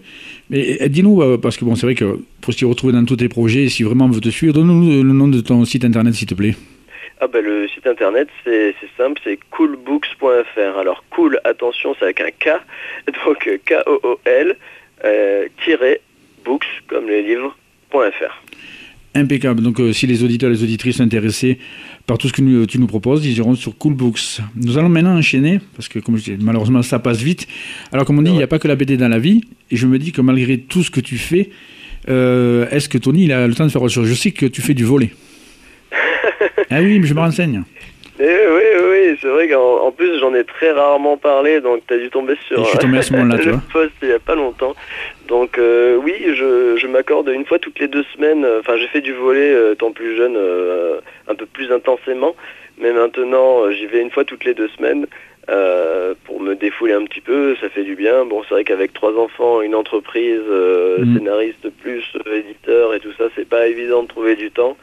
Mais 0.50 0.76
eh, 0.78 0.88
dis-nous, 0.88 1.22
euh, 1.22 1.38
parce 1.38 1.56
que 1.56 1.64
bon, 1.64 1.74
c'est 1.74 1.86
vrai 1.86 1.94
que 1.94 2.18
pour 2.40 2.52
s'y 2.52 2.64
retrouver 2.64 2.92
dans 2.92 3.04
tous 3.04 3.16
tes 3.16 3.28
projets, 3.28 3.68
si 3.68 3.82
vraiment 3.82 4.04
on 4.04 4.10
veut 4.10 4.20
te 4.20 4.28
suivre, 4.28 4.54
donne-nous 4.54 5.02
le 5.02 5.12
nom 5.12 5.28
de 5.28 5.40
ton 5.40 5.64
site 5.64 5.84
internet, 5.84 6.14
s'il 6.14 6.28
te 6.28 6.34
plaît. 6.34 6.54
Ah 7.20 7.26
bah 7.26 7.40
le 7.40 7.66
site 7.66 7.86
internet 7.86 8.28
c'est 8.44 8.74
simple, 8.96 9.20
c'est 9.24 9.38
coolbooks.fr. 9.50 10.78
Alors 10.78 11.02
cool, 11.10 11.40
attention, 11.42 11.96
c'est 11.98 12.04
avec 12.04 12.20
un 12.20 12.30
K, 12.30 12.60
donc 13.24 13.48
euh, 13.48 13.58
K-O-O-L, 13.64 14.56
euh, 15.04 15.48
comme 16.86 17.08
les 17.08 17.22
livres.fr. 17.22 18.42
Impeccable. 19.14 19.62
Donc, 19.62 19.80
euh, 19.80 19.92
si 19.92 20.06
les 20.06 20.22
auditeurs 20.22 20.50
et 20.50 20.52
les 20.52 20.62
auditrices 20.62 20.98
sont 20.98 21.02
intéressés 21.02 21.58
par 22.06 22.18
tout 22.18 22.28
ce 22.28 22.32
que 22.32 22.64
tu 22.66 22.78
nous 22.78 22.86
proposes, 22.86 23.26
ils 23.26 23.36
iront 23.36 23.56
sur 23.56 23.76
Cool 23.76 23.94
Books. 23.94 24.40
Nous 24.54 24.78
allons 24.78 24.88
maintenant 24.88 25.16
enchaîner, 25.16 25.60
parce 25.74 25.88
que 25.88 25.98
comme 25.98 26.16
je 26.16 26.22
dis, 26.22 26.36
malheureusement, 26.40 26.82
ça 26.82 27.00
passe 27.00 27.20
vite. 27.20 27.48
Alors, 27.90 28.06
comme 28.06 28.18
on 28.18 28.22
dit, 28.22 28.30
il 28.30 28.36
n'y 28.36 28.42
a 28.42 28.46
pas 28.46 28.60
que 28.60 28.68
la 28.68 28.76
BD 28.76 28.96
dans 28.96 29.08
la 29.08 29.18
vie. 29.18 29.42
Et 29.70 29.76
je 29.76 29.86
me 29.86 29.98
dis 29.98 30.12
que 30.12 30.20
malgré 30.20 30.58
tout 30.58 30.84
ce 30.84 30.90
que 30.90 31.00
tu 31.00 31.18
fais, 31.18 31.50
est-ce 32.06 32.88
que 32.88 32.96
Tony, 32.98 33.24
il 33.24 33.32
a 33.32 33.46
le 33.46 33.54
temps 33.54 33.66
de 33.66 33.72
faire 33.72 33.82
autre 33.82 33.92
chose 33.92 34.06
Je 34.06 34.14
sais 34.14 34.30
que 34.30 34.46
tu 34.46 34.62
fais 34.62 34.74
du 34.74 34.84
volet. 34.84 35.10
ah 36.70 36.80
oui, 36.80 36.98
mais 36.98 37.06
je 37.06 37.14
me 37.14 37.20
renseigne. 37.20 37.62
Eh 38.20 38.24
oui, 38.24 38.62
oui, 38.74 38.84
oui, 38.90 39.18
c'est 39.20 39.28
vrai 39.28 39.48
qu'en 39.48 39.76
en 39.86 39.92
plus 39.92 40.18
j'en 40.18 40.34
ai 40.34 40.42
très 40.42 40.72
rarement 40.72 41.16
parlé, 41.16 41.60
donc 41.60 41.82
tu 41.86 41.94
as 41.94 41.98
dû 41.98 42.10
tomber 42.10 42.34
sur 42.48 42.64
je 42.64 42.70
suis 42.70 42.78
tombé 42.78 42.98
à 42.98 43.02
ce 43.02 43.12
moment-là, 43.12 43.38
tu 43.40 43.46
le 43.46 43.52
vois. 43.52 43.62
post 43.72 43.92
il 44.02 44.08
n'y 44.08 44.14
a 44.14 44.18
pas 44.18 44.34
longtemps. 44.34 44.74
Donc 45.28 45.56
euh, 45.56 45.94
oui, 45.96 46.14
je, 46.34 46.76
je 46.76 46.86
m'accorde 46.88 47.28
une 47.28 47.44
fois 47.44 47.60
toutes 47.60 47.78
les 47.78 47.86
deux 47.86 48.04
semaines, 48.16 48.44
euh, 48.44 48.58
enfin 48.58 48.76
j'ai 48.76 48.88
fait 48.88 49.02
du 49.02 49.12
volet 49.12 49.52
euh, 49.52 49.74
étant 49.74 49.92
plus 49.92 50.16
jeune 50.16 50.34
euh, 50.36 50.98
un 51.28 51.36
peu 51.36 51.46
plus 51.46 51.70
intensément, 51.70 52.34
mais 52.80 52.92
maintenant 52.92 53.70
j'y 53.70 53.86
vais 53.86 54.00
une 54.00 54.10
fois 54.10 54.24
toutes 54.24 54.44
les 54.44 54.54
deux 54.54 54.68
semaines 54.76 55.06
pour 56.24 56.40
me 56.40 56.54
défouler 56.56 56.92
un 56.94 57.04
petit 57.04 57.20
peu, 57.22 57.54
ça 57.60 57.68
fait 57.70 57.84
du 57.84 57.94
bien. 57.94 58.24
Bon 58.26 58.42
c'est 58.48 58.54
vrai 58.54 58.64
qu'avec 58.64 58.92
trois 58.92 59.14
enfants, 59.16 59.62
une 59.62 59.76
entreprise, 59.76 60.42
Mhm. 60.98 61.16
scénariste 61.18 61.68
plus 61.80 62.02
éditeur 62.34 62.94
et 62.94 62.98
tout 63.00 63.12
ça, 63.16 63.24
c'est 63.36 63.48
pas 63.48 63.68
évident 63.68 64.02
de 64.02 64.08
trouver 64.08 64.34
du 64.34 64.50
temps. 64.50 64.76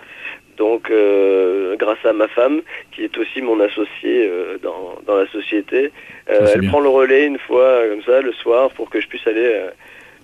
Donc, 0.58 0.90
euh, 0.90 1.76
grâce 1.78 2.04
à 2.06 2.14
ma 2.14 2.28
femme, 2.28 2.62
qui 2.92 3.04
est 3.04 3.18
aussi 3.18 3.42
mon 3.42 3.60
associée 3.60 4.30
euh, 4.30 4.58
dans, 4.64 4.98
dans 5.06 5.18
la 5.18 5.28
société, 5.28 5.92
euh, 6.30 6.48
elle 6.54 6.62
bien. 6.62 6.70
prend 6.70 6.80
le 6.80 6.90
relais 6.90 7.26
une 7.26 7.40
fois 7.40 7.82
comme 7.90 8.02
ça 8.04 8.22
le 8.22 8.34
soir 8.34 8.70
pour 8.72 8.90
que 8.90 9.02
je 9.02 9.08
puisse 9.08 9.26
aller 9.28 9.52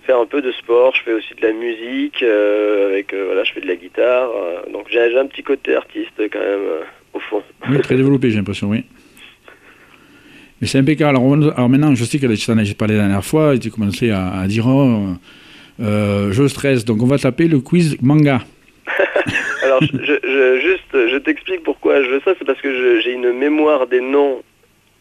faire 0.04 0.18
un 0.18 0.26
peu 0.26 0.40
de 0.40 0.52
sport. 0.52 0.94
Je 0.96 1.02
fais 1.02 1.12
aussi 1.12 1.34
de 1.34 1.46
la 1.46 1.52
musique, 1.52 2.22
avec 2.22 3.14
voilà, 3.14 3.44
je 3.44 3.52
fais 3.52 3.60
de 3.60 3.68
la 3.68 3.76
guitare. 3.76 4.30
donc 4.72 4.86
j'ai 4.90 5.18
un 5.18 5.26
petit 5.26 5.42
côté 5.42 5.76
artiste 5.76 6.18
quand 6.18 6.40
même 6.40 6.66
au 7.12 7.20
fond. 7.20 7.42
Oui, 7.68 7.80
très 7.80 7.96
développé, 7.96 8.30
j'ai 8.30 8.36
l'impression, 8.36 8.68
oui. 8.68 8.84
Mais 10.60 10.66
c'est 10.68 10.78
impeccable. 10.78 11.16
Alors, 11.16 11.34
alors 11.34 11.68
maintenant, 11.68 11.94
je 11.94 12.04
sais 12.04 12.18
que 12.18 12.32
je 12.34 12.46
t'en 12.46 12.56
ai 12.56 12.74
parlé 12.74 12.94
la 12.94 13.02
dernière 13.02 13.24
fois, 13.24 13.54
et 13.54 13.58
tu 13.58 13.70
commençais 13.70 14.10
à, 14.10 14.28
à 14.40 14.46
dire, 14.46 14.66
oh, 14.66 15.08
euh, 15.80 16.32
je 16.32 16.46
stresse, 16.46 16.84
donc 16.84 17.02
on 17.02 17.06
va 17.06 17.18
taper 17.18 17.48
le 17.48 17.60
quiz 17.60 17.96
manga. 18.00 18.42
Alors, 19.78 19.82
je, 19.92 20.60
juste, 20.60 21.08
je 21.12 21.16
t'explique 21.18 21.62
pourquoi 21.62 22.02
je 22.02 22.10
veux 22.10 22.20
ça. 22.24 22.32
C'est 22.38 22.44
parce 22.44 22.60
que 22.60 23.00
j'ai 23.00 23.12
une 23.12 23.32
mémoire 23.32 23.86
des 23.86 24.00
noms 24.00 24.42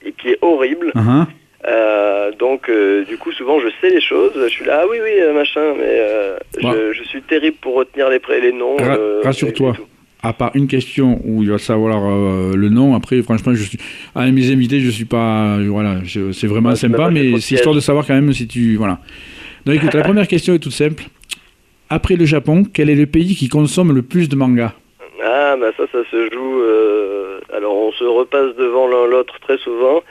et 0.06 0.12
qui 0.14 0.30
est 0.30 0.38
horrible. 0.42 0.92
Uhum. 0.96 1.26
Euh, 1.68 2.32
donc, 2.40 2.70
euh, 2.70 3.04
du 3.06 3.18
coup, 3.18 3.32
souvent, 3.34 3.60
je 3.60 3.68
sais 3.82 3.94
les 3.94 4.02
choses. 4.02 4.32
Je 4.36 4.48
suis 4.50 4.66
là, 4.66 4.80
ah 4.84 4.86
oui, 4.90 4.98
oui, 5.04 5.12
euh, 5.20 5.34
machin, 5.34 5.74
mais 5.78 5.84
euh, 5.86 6.38
Bon. 6.62 6.72
je, 6.72 6.94
je 6.94 7.04
suis 7.04 7.22
terrible 7.22 7.58
pour 7.62 7.76
retenir 7.76 8.10
les, 8.10 8.20
les 8.42 8.52
noms. 8.52 8.78
Ra- 8.78 8.98
rassure-toi. 9.24 9.76
À 10.24 10.34
part 10.34 10.52
une 10.56 10.68
question 10.68 11.20
où 11.26 11.42
il 11.44 11.50
va 11.50 11.58
savoir 11.58 12.00
le 12.56 12.70
nom, 12.70 12.96
après, 12.96 13.22
franchement, 13.24 13.54
je 13.56 13.64
suis, 13.64 13.78
à 14.16 14.30
mes 14.32 14.52
invités, 14.52 14.80
je 14.80 14.90
suis 14.92 15.06
pas, 15.06 15.58
voilà, 15.68 15.96
c'est 16.32 16.46
vraiment 16.48 16.70
Ouais, 16.70 16.76
sympa, 16.76 17.10
mais 17.12 17.40
c'est 17.40 17.56
histoire 17.56 17.74
de 17.76 17.80
savoir 17.80 18.06
quand 18.06 18.14
même 18.14 18.32
si 18.32 18.48
tu, 18.48 18.76
voilà. 18.76 19.00
Donc, 19.66 19.76
écoute, 19.76 19.94
la 19.96 20.02
première 20.10 20.28
question 20.28 20.54
est 20.54 20.60
toute 20.60 20.74
simple. 20.74 21.04
Après 21.93 22.15
le 22.15 22.23
Japon, 22.25 22.63
quel 22.73 22.89
est 22.89 22.95
le 22.95 23.06
pays 23.06 23.36
qui 23.36 23.49
consomme 23.49 23.93
le 23.93 24.01
plus 24.01 24.30
de 24.30 24.36
mangas 24.38 24.71
Ah, 25.23 25.56
bah 25.60 25.71
ça, 25.75 25.84
ça 25.91 25.99
se 26.10 26.30
joue. 26.34 26.62
euh, 26.62 27.39
alors, 27.54 27.75
on 27.75 27.91
se 27.91 28.06
repasse 28.06 28.56
devant 28.56 28.88
l'un 28.88 29.08
l'autre 29.08 29.36
très 29.41 29.58
souvent 29.58 30.01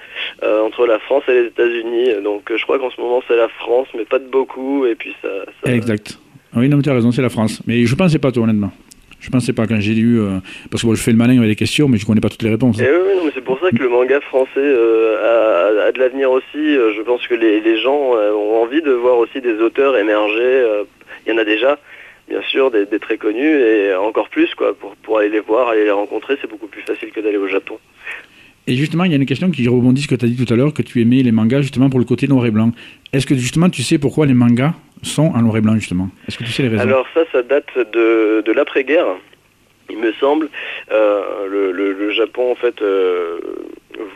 euh, 0.43 0.61
entre 0.63 0.87
la 0.87 0.99
France 0.99 1.23
et 1.29 1.33
les 1.33 1.47
États-Unis. 1.47 2.23
Donc, 2.23 2.51
euh, 2.51 2.59
je 2.59 2.65
crois 2.65 2.79
qu'en 2.79 2.91
ce 2.91 3.01
moment, 3.01 3.23
c'est 3.27 3.37
la 3.37 3.49
France, 3.49 3.89
mais 3.97 4.05
pas 4.05 4.19
de 4.19 4.27
beaucoup. 4.27 4.85
Et 4.85 4.95
puis, 4.95 5.15
ça. 5.23 5.29
ça- 5.65 5.73
Exact. 5.73 6.19
Oui, 6.55 6.69
non, 6.69 6.77
mais 6.77 6.83
tu 6.83 6.91
as 6.91 6.95
raison, 6.95 7.13
c'est 7.13 7.23
la 7.23 7.31
France. 7.31 7.63
Mais 7.67 7.87
je 7.87 7.95
pensais 7.95 8.19
pas, 8.19 8.31
toi, 8.31 8.43
honnêtement. 8.43 8.73
Je 9.21 9.31
pensais 9.31 9.53
pas 9.55 9.67
quand 9.67 9.81
j'ai 9.81 9.95
lu, 9.95 10.21
euh, 10.21 10.39
parce 10.71 10.83
que 10.83 10.87
moi, 10.87 10.97
je 10.97 11.03
fais 11.03 11.13
le 11.13 11.17
malin 11.17 11.37
avec 11.39 11.49
les 11.49 11.57
questions, 11.57 11.89
mais 11.89 11.97
je 11.97 12.05
connais 12.05 12.21
pas 12.21 12.29
toutes 12.29 12.43
les 12.43 12.51
réponses. 12.51 12.79
Et 12.79 12.85
oui, 12.85 12.89
oui, 13.09 13.17
non, 13.17 13.25
mais 13.25 13.33
c'est 13.35 13.45
pour 13.45 13.59
ça 13.61 13.71
que 13.71 13.77
le 13.83 13.89
manga 13.89 14.21
français 14.21 14.51
a, 14.61 15.87
a 15.89 15.93
de 15.93 15.99
l'avenir 15.99 16.31
aussi. 16.31 16.45
Je 16.55 17.03
pense 17.03 17.27
que 17.27 17.35
les, 17.35 17.61
les 17.61 17.79
gens 17.81 17.97
ont 18.13 18.63
envie 18.63 18.83
de 18.83 18.93
voir 18.93 19.17
aussi 19.19 19.41
des 19.41 19.55
auteurs 19.61 19.97
émerger. 19.97 20.63
Il 21.27 21.33
y 21.33 21.35
en 21.35 21.39
a 21.39 21.45
déjà. 21.45 21.79
bien 22.29 22.43
sûr, 22.43 22.71
des, 22.71 22.87
des 22.87 22.99
très 23.01 23.19
connus 23.19 23.55
et 23.61 23.95
encore 23.95 24.29
plus 24.29 24.55
quoi. 24.55 24.75
Pour, 24.75 24.95
pour 24.97 25.19
aller 25.19 25.29
les 25.29 25.41
voir, 25.41 25.69
aller 25.69 25.85
les 25.85 25.91
rencontrer, 25.91 26.37
c'est 26.41 26.49
beaucoup 26.49 26.69
plus 26.69 26.83
facile 26.83 27.11
que 27.11 27.21
d'aller 27.21 27.37
au 27.39 27.49
Japon. 27.49 27.79
Et 28.67 28.75
justement, 28.77 29.05
il 29.05 29.11
y 29.11 29.15
a 29.15 29.17
une 29.17 29.27
question 29.27 29.51
qui 29.51 29.67
rebondit 29.67 30.03
ce 30.03 30.09
que 30.09 30.15
tu 30.15 30.25
as 30.27 30.29
dit 30.29 30.37
tout 30.45 30.53
à 30.53 30.57
l'heure, 30.57 30.73
que 30.73 30.83
tu 30.83 31.01
aimais 31.01 31.23
les 31.23 31.33
mangas 31.33 31.63
justement 31.63 31.91
pour 31.91 31.99
le 31.99 32.05
côté 32.05 32.29
noir 32.29 32.47
et 32.47 32.51
blanc. 32.53 32.71
Est-ce 33.13 33.27
que 33.27 33.35
justement 33.35 33.69
tu 33.69 33.83
sais 33.83 33.99
pourquoi 33.99 34.27
les 34.27 34.35
mangas 34.35 34.75
sont 35.03 35.33
en 35.35 35.43
noir 35.43 35.57
et 35.57 35.61
blanc 35.61 35.75
justement? 35.75 36.09
Est-ce 36.29 36.39
que 36.39 36.45
tu 36.45 36.53
sais 36.53 36.63
les 36.63 36.69
raisons? 36.69 36.83
Alors 36.83 37.07
ça, 37.15 37.23
ça 37.33 37.43
date 37.43 37.67
de, 37.77 38.43
de 38.47 38.53
l'après-guerre, 38.53 39.07
il 39.89 39.99
me 39.99 40.13
semble. 40.21 40.49
Euh, 40.93 41.49
le, 41.49 41.73
le- 41.73 41.93
le 41.95 42.11
Japon, 42.13 42.53
en 42.53 42.55
fait, 42.55 42.81
euh, 42.83 43.41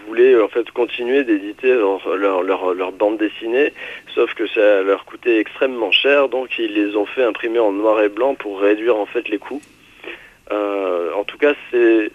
voulait 0.07 0.41
en 0.41 0.49
fait 0.49 0.71
continuer 0.71 1.25
d'éditer 1.25 1.73
leur, 1.75 2.17
leur, 2.17 2.43
leur- 2.43 2.75
leur 2.75 2.93
bande 2.93 3.19
dessinée, 3.19 3.73
sauf 4.15 4.33
que 4.35 4.47
ça 4.47 4.83
leur 4.83 5.05
coûtait 5.05 5.39
extrêmement 5.39 5.91
cher, 5.93 6.29
donc 6.29 6.59
ils 6.59 6.73
les 6.73 6.97
ont 6.97 7.07
fait 7.07 7.25
imprimer 7.25 7.59
en 7.59 7.73
noir 7.73 8.03
et 8.03 8.09
blanc 8.09 8.35
pour 8.35 8.61
réduire 8.61 8.97
en 8.97 9.07
fait 9.07 9.29
les 9.29 9.39
coûts. 9.39 9.63
Euh, 10.53 11.13
en 11.15 11.25
tout 11.25 11.39
cas, 11.39 11.55
c'est 11.71 12.11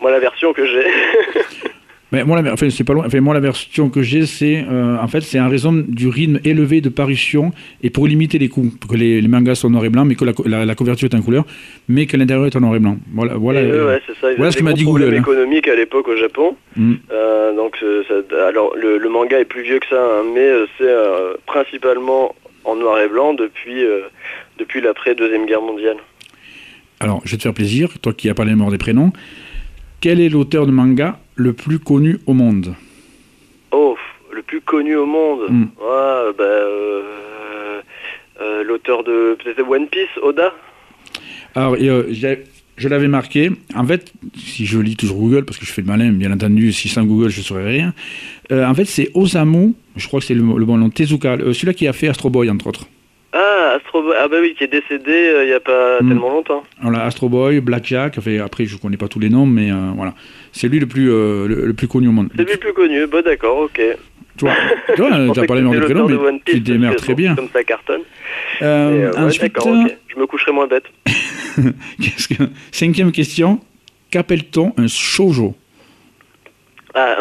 moi 0.00 0.10
la 0.10 0.20
version 0.20 0.52
que 0.52 0.66
j'ai. 0.66 0.86
Mais 2.12 2.24
moi, 2.24 2.42
la, 2.42 2.52
enfin, 2.52 2.68
c'est 2.70 2.82
pas 2.84 2.92
loin. 2.92 3.04
Enfin, 3.06 3.20
moi, 3.20 3.34
la 3.34 3.40
version 3.40 3.88
que 3.88 4.02
j'ai, 4.02 4.26
c'est 4.26 4.64
euh, 4.68 4.96
en 5.00 5.06
fait, 5.06 5.20
c'est 5.20 5.38
en 5.38 5.48
raison 5.48 5.72
du 5.72 6.08
rythme 6.08 6.40
élevé 6.44 6.80
de 6.80 6.88
parution 6.88 7.52
et 7.82 7.90
pour 7.90 8.06
limiter 8.08 8.38
les 8.38 8.48
coûts, 8.48 8.72
que 8.88 8.96
les, 8.96 9.20
les 9.20 9.28
mangas 9.28 9.54
soient 9.54 9.68
en 9.68 9.72
noir 9.72 9.84
et 9.84 9.90
blanc, 9.90 10.04
mais 10.04 10.16
que 10.16 10.24
la, 10.24 10.32
co- 10.32 10.42
la- 10.46 10.64
la 10.64 10.74
couverture 10.74 11.08
est 11.10 11.16
en 11.16 11.22
couleur, 11.22 11.44
mais 11.88 12.06
que 12.06 12.16
l'intérieur 12.16 12.46
est 12.46 12.56
en 12.56 12.60
noir 12.60 12.74
et 12.74 12.80
blanc. 12.80 12.96
Voilà, 13.14 13.34
voilà. 13.34 13.62
Eux, 13.62 13.70
euh, 13.72 13.86
ouais, 13.94 14.02
c'est 14.06 14.14
ça. 14.20 14.34
Voilà 14.36 14.50
ce 14.50 14.56
que 14.56 14.64
m'a 14.64 14.72
dit 14.72 14.84
Google, 14.84 15.14
hein. 15.14 15.20
économiques 15.20 15.68
à 15.68 15.76
l'époque 15.76 16.08
au 16.08 16.16
Japon. 16.16 16.56
mm. 16.76 16.94
Euh, 17.12 17.54
donc, 17.54 17.76
euh, 17.82 18.02
ça- 18.08 18.46
alors 18.48 18.74
le, 18.76 18.98
le 18.98 19.08
manga 19.08 19.38
est 19.38 19.44
plus 19.44 19.62
vieux 19.62 19.78
que 19.78 19.86
ça, 19.88 20.00
hein, 20.02 20.24
mais 20.34 20.40
euh, 20.40 20.66
c'est 20.78 20.84
euh, 20.88 21.34
principalement 21.46 22.34
en 22.64 22.74
noir 22.76 23.00
et 23.00 23.08
blanc 23.08 23.34
depuis 23.34 23.84
euh, 23.84 24.00
depuis 24.58 24.80
l'après 24.80 25.14
deuxième 25.14 25.46
guerre 25.46 25.62
mondiale. 25.62 25.96
Alors, 26.98 27.22
je 27.24 27.30
vais 27.30 27.36
te 27.38 27.42
faire 27.44 27.54
plaisir, 27.54 27.88
toi 28.02 28.12
qui 28.12 28.28
as 28.28 28.34
pas 28.34 28.44
les 28.44 28.54
morts 28.54 28.70
des 28.70 28.76
prénoms. 28.78 29.12
Quel 30.00 30.18
est 30.20 30.30
l'auteur 30.30 30.66
de 30.66 30.72
manga 30.72 31.18
le 31.34 31.52
plus 31.52 31.78
connu 31.78 32.18
au 32.26 32.32
monde 32.32 32.74
Oh, 33.70 33.96
le 34.32 34.40
plus 34.42 34.62
connu 34.62 34.96
au 34.96 35.04
monde. 35.04 35.40
Mm. 35.50 35.62
Ouais, 35.62 36.32
bah, 36.38 36.44
euh, 36.44 37.82
euh, 38.40 38.64
l'auteur 38.64 39.04
de 39.04 39.36
peut-être 39.42 39.68
One 39.68 39.86
Piece, 39.88 40.08
Oda. 40.22 40.54
Alors, 41.54 41.76
euh, 41.78 42.04
je 42.78 42.88
l'avais 42.88 43.08
marqué. 43.08 43.50
En 43.74 43.84
fait, 43.84 44.10
si 44.38 44.64
je 44.64 44.78
lis 44.78 44.96
toujours 44.96 45.18
Google, 45.18 45.44
parce 45.44 45.58
que 45.58 45.66
je 45.66 45.72
fais 45.72 45.82
le 45.82 45.88
malin, 45.88 46.12
bien 46.12 46.32
entendu, 46.32 46.72
si 46.72 46.88
sans 46.88 47.04
Google, 47.04 47.28
je 47.28 47.40
ne 47.40 47.44
saurais 47.44 47.66
rien. 47.66 47.92
En 48.50 48.74
fait, 48.74 48.86
c'est 48.86 49.10
Osamu, 49.14 49.74
je 49.96 50.06
crois 50.06 50.20
que 50.20 50.26
c'est 50.26 50.34
le, 50.34 50.42
le 50.42 50.64
bon 50.64 50.78
nom, 50.78 50.88
Tezuka, 50.88 51.36
celui-là 51.36 51.74
qui 51.74 51.86
a 51.86 51.92
fait 51.92 52.08
Astro 52.08 52.30
Boy, 52.30 52.48
entre 52.48 52.68
autres. 52.68 52.86
Ah, 53.32 53.74
Astro 53.76 54.02
Boy. 54.02 54.14
Ah 54.18 54.26
bah 54.28 54.38
oui, 54.40 54.54
qui 54.58 54.64
est 54.64 54.66
décédé 54.66 55.12
euh, 55.12 55.44
il 55.44 55.50
y 55.50 55.52
a 55.52 55.60
pas 55.60 56.00
Mm. 56.00 56.08
tellement 56.08 56.30
longtemps. 56.30 56.64
Voilà, 56.82 57.04
Astro 57.04 57.28
Boy, 57.28 57.60
Blackjack, 57.60 58.16
enfin, 58.18 58.38
après, 58.44 58.64
je 58.66 58.74
ne 58.74 58.80
connais 58.80 58.96
pas 58.96 59.06
tous 59.08 59.20
les 59.20 59.28
noms, 59.30 59.46
mais 59.46 59.70
euh, 59.70 59.90
voilà. 59.94 60.14
C'est 60.52 60.68
lui 60.68 60.80
le 60.80 60.86
plus, 60.86 61.10
euh, 61.12 61.46
le, 61.46 61.66
le 61.66 61.72
plus 61.74 61.86
connu 61.86 62.08
au 62.08 62.12
monde. 62.12 62.28
C'est 62.36 62.42
lui 62.44 62.52
le 62.52 62.58
plus 62.58 62.72
connu. 62.72 63.06
Bon, 63.06 63.22
d'accord, 63.24 63.58
ok. 63.58 63.80
Toi, 64.36 64.52
toi 64.96 65.08
Je 65.12 65.20
tu 65.22 65.26
pensais 65.28 65.40
as 65.40 65.42
que 65.42 65.46
parlé 65.46 65.62
de 65.62 65.68
mais 65.68 66.14
One 66.14 66.40
tu 66.44 66.52
Piece, 66.54 66.62
démerdes 66.64 66.96
très 66.96 67.14
bien. 67.14 67.36
Comme 67.36 67.48
ça 67.52 67.62
cartonne. 67.62 68.02
Euh, 68.62 68.90
Et, 69.12 69.16
ouais, 69.16 69.18
ensuite, 69.18 69.42
d'accord, 69.54 69.68
ok. 69.68 69.96
Je 70.08 70.18
me 70.18 70.26
coucherai 70.26 70.50
moins 70.52 70.66
bête. 70.66 70.84
que- 71.56 72.44
cinquième 72.72 73.12
question. 73.12 73.60
Qu'appelle-t-on 74.10 74.72
un 74.76 74.88
shoujo? 74.88 75.54
Ah, 76.94 77.14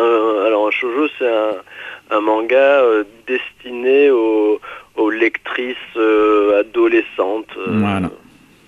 alors 0.48 0.68
un 0.68 0.72
shoujo, 0.72 1.08
c'est 1.20 1.28
un, 1.28 2.18
un 2.18 2.22
manga 2.22 2.82
destiné 3.28 4.10
aux, 4.10 4.60
aux 5.00 5.10
lectrices 5.10 5.76
euh, 5.98 6.60
adolescentes. 6.60 7.48
euh, 7.58 7.80
Voilà. 7.80 8.12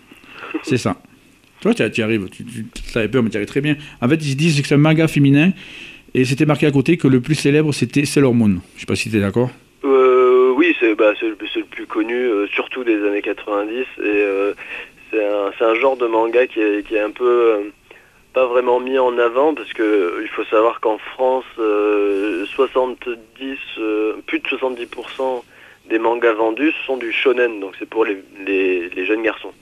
C'est 0.63 0.77
ça. 0.77 0.95
Toi, 1.61 1.73
tu 1.73 1.83
y 1.83 2.01
arrives. 2.01 2.27
Tu, 2.29 2.43
tu, 2.43 2.65
tu 2.65 2.97
avais 2.97 3.07
peur, 3.07 3.21
mais 3.23 3.29
tu 3.29 3.37
arrives 3.37 3.47
très 3.47 3.61
bien. 3.61 3.75
En 4.01 4.09
fait, 4.09 4.15
ils 4.15 4.35
disent 4.35 4.59
que 4.61 4.67
c'est 4.67 4.75
un 4.75 4.79
manga 4.79 5.07
féminin. 5.07 5.51
Et 6.13 6.25
c'était 6.25 6.45
marqué 6.45 6.65
à 6.65 6.71
côté 6.71 6.97
que 6.97 7.07
le 7.07 7.21
plus 7.21 7.35
célèbre, 7.35 7.71
c'était 7.73 8.05
Sailor 8.05 8.33
Moon. 8.33 8.59
Je 8.75 8.81
sais 8.81 8.85
pas 8.85 8.95
si 8.95 9.09
tu 9.09 9.17
es 9.17 9.21
d'accord. 9.21 9.49
Euh, 9.83 10.51
oui, 10.55 10.75
c'est 10.79 10.95
bah, 10.95 11.13
le, 11.21 11.29
le 11.39 11.63
plus 11.65 11.85
connu, 11.85 12.15
euh, 12.15 12.47
surtout 12.47 12.83
des 12.83 13.05
années 13.05 13.21
90. 13.21 13.85
Et 14.03 14.25
c'est 15.11 15.23
un, 15.25 15.51
un 15.69 15.75
genre 15.75 15.97
de 15.97 16.07
manga 16.07 16.47
qui 16.47 16.59
est, 16.59 16.85
qui 16.87 16.95
est 16.95 16.99
un 17.01 17.11
peu 17.11 17.71
pas 18.33 18.45
vraiment 18.47 18.79
mis 18.79 18.97
en 18.97 19.17
avant 19.17 19.53
parce 19.53 19.71
que 19.73 20.21
il 20.23 20.29
faut 20.29 20.45
savoir 20.45 20.79
qu'en 20.79 20.97
France, 20.97 21.43
euh, 21.59 22.45
70, 22.45 23.57
euh, 23.77 24.13
plus 24.25 24.39
de 24.39 24.47
70% 24.47 25.43
des 25.91 25.99
mangas 25.99 26.33
vendus 26.33 26.73
sont 26.87 26.97
du 26.97 27.11
shonen, 27.11 27.59
donc 27.59 27.73
c'est 27.77 27.87
pour 27.89 28.05
les, 28.05 28.17
les, 28.47 28.89
les 28.89 29.05
jeunes 29.05 29.21
garçons. 29.23 29.53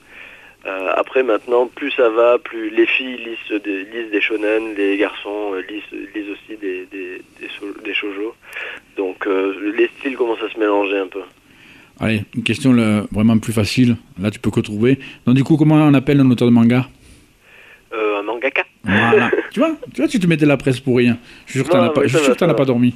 Euh, 0.66 0.92
après 0.96 1.22
maintenant, 1.22 1.66
plus 1.74 1.90
ça 1.92 2.08
va, 2.10 2.38
plus 2.38 2.70
les 2.70 2.86
filles 2.86 3.16
lisent 3.26 3.62
des, 3.62 3.84
lisent 3.84 4.10
des 4.10 4.20
shonen, 4.20 4.74
les 4.76 4.96
garçons 4.98 5.54
euh, 5.54 5.62
lisent, 5.68 5.92
lisent 6.14 6.30
aussi 6.30 6.56
des, 6.58 6.86
des, 6.94 7.22
des, 7.40 7.48
des 7.84 7.94
shoujo. 7.94 8.34
Donc 8.96 9.26
euh, 9.26 9.72
les 9.76 9.88
styles 9.98 10.16
commencent 10.16 10.42
à 10.42 10.50
se 10.52 10.58
mélanger 10.58 10.98
un 10.98 11.06
peu. 11.08 11.22
Allez, 11.98 12.22
une 12.34 12.42
question 12.42 12.72
là, 12.72 13.04
vraiment 13.10 13.38
plus 13.38 13.52
facile. 13.52 13.96
Là, 14.18 14.30
tu 14.30 14.38
peux 14.38 14.50
que 14.50 14.60
trouver. 14.60 14.98
Donc, 15.26 15.34
du 15.34 15.44
coup, 15.44 15.56
comment 15.58 15.74
on 15.76 15.92
appelle 15.92 16.18
un 16.20 16.30
auteur 16.30 16.48
de 16.48 16.52
manga? 16.52 16.88
Euh, 17.92 18.20
un 18.20 18.22
mangaka 18.22 18.64
Voilà. 18.84 19.30
tu 19.52 19.60
vois, 19.60 19.72
tu 19.92 20.00
vois, 20.00 20.08
tu 20.08 20.18
te 20.18 20.26
mettais 20.26 20.46
la 20.46 20.56
presse 20.56 20.80
pour 20.80 20.96
rien. 20.96 21.18
Je 21.44 21.50
suis 21.52 21.58
sûr 21.60 21.68
que 21.68 21.72
t'en 21.72 21.82
as 21.82 21.90
pas, 21.90 22.00
mais 22.02 22.08
je 22.08 22.12
ça 22.12 22.18
suis 22.18 22.24
sûr 22.24 22.30
va, 22.30 22.34
que 22.36 22.40
t'en 22.40 22.46
ça 22.46 22.52
as 22.52 22.54
pas 22.54 22.62
va. 22.62 22.66
dormi. 22.66 22.94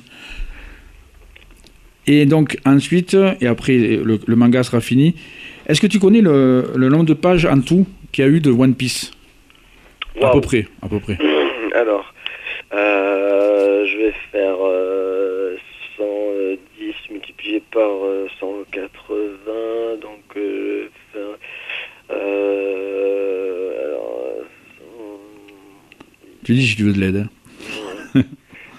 Et 2.07 2.27
donc, 2.27 2.59
ensuite, 2.67 3.17
et 3.41 3.47
après, 3.47 3.77
le, 3.77 4.19
le 4.27 4.37
manga 4.37 4.63
sera 4.63 4.81
fini. 4.81 5.15
Est-ce 5.67 5.81
que 5.81 5.87
tu 5.87 5.99
connais 5.99 6.21
le, 6.21 6.67
le 6.77 6.89
nombre 6.91 7.05
de 7.07 7.15
pages 7.15 7.47
en 7.47 7.61
tout 7.61 7.87
qu'il 8.13 8.25
y 8.25 8.29
a 8.29 8.31
eu 8.31 8.41
de 8.41 8.51
One 8.51 8.75
Piece? 8.75 9.11
À 10.23 10.31
peu 10.31 10.41
près, 10.43 10.69
à 10.83 10.89
peu 10.89 11.01
près. 11.01 11.19
Alors, 11.75 12.13
euh, 12.75 13.87
je 13.87 13.97
vais 13.97 14.15
faire 14.31 14.57
euh, 14.63 15.57
110 15.97 16.95
multiplié 17.13 17.63
par 17.73 17.89
euh, 18.05 18.27
180, 18.39 19.97
donc 20.03 20.21
euh, 20.37 20.89
je 21.15 21.19
vais 21.19 21.25
faire... 21.25 21.37
Euh, 22.11 23.87
alors, 23.89 24.21
euh, 24.39 24.43
Tu 26.45 26.53
dis 26.55 26.67
si 26.67 26.77
tu 26.77 26.83
veux 26.85 26.93
de 26.93 27.01
l'aide. 27.01 27.17
hein. 27.17 27.29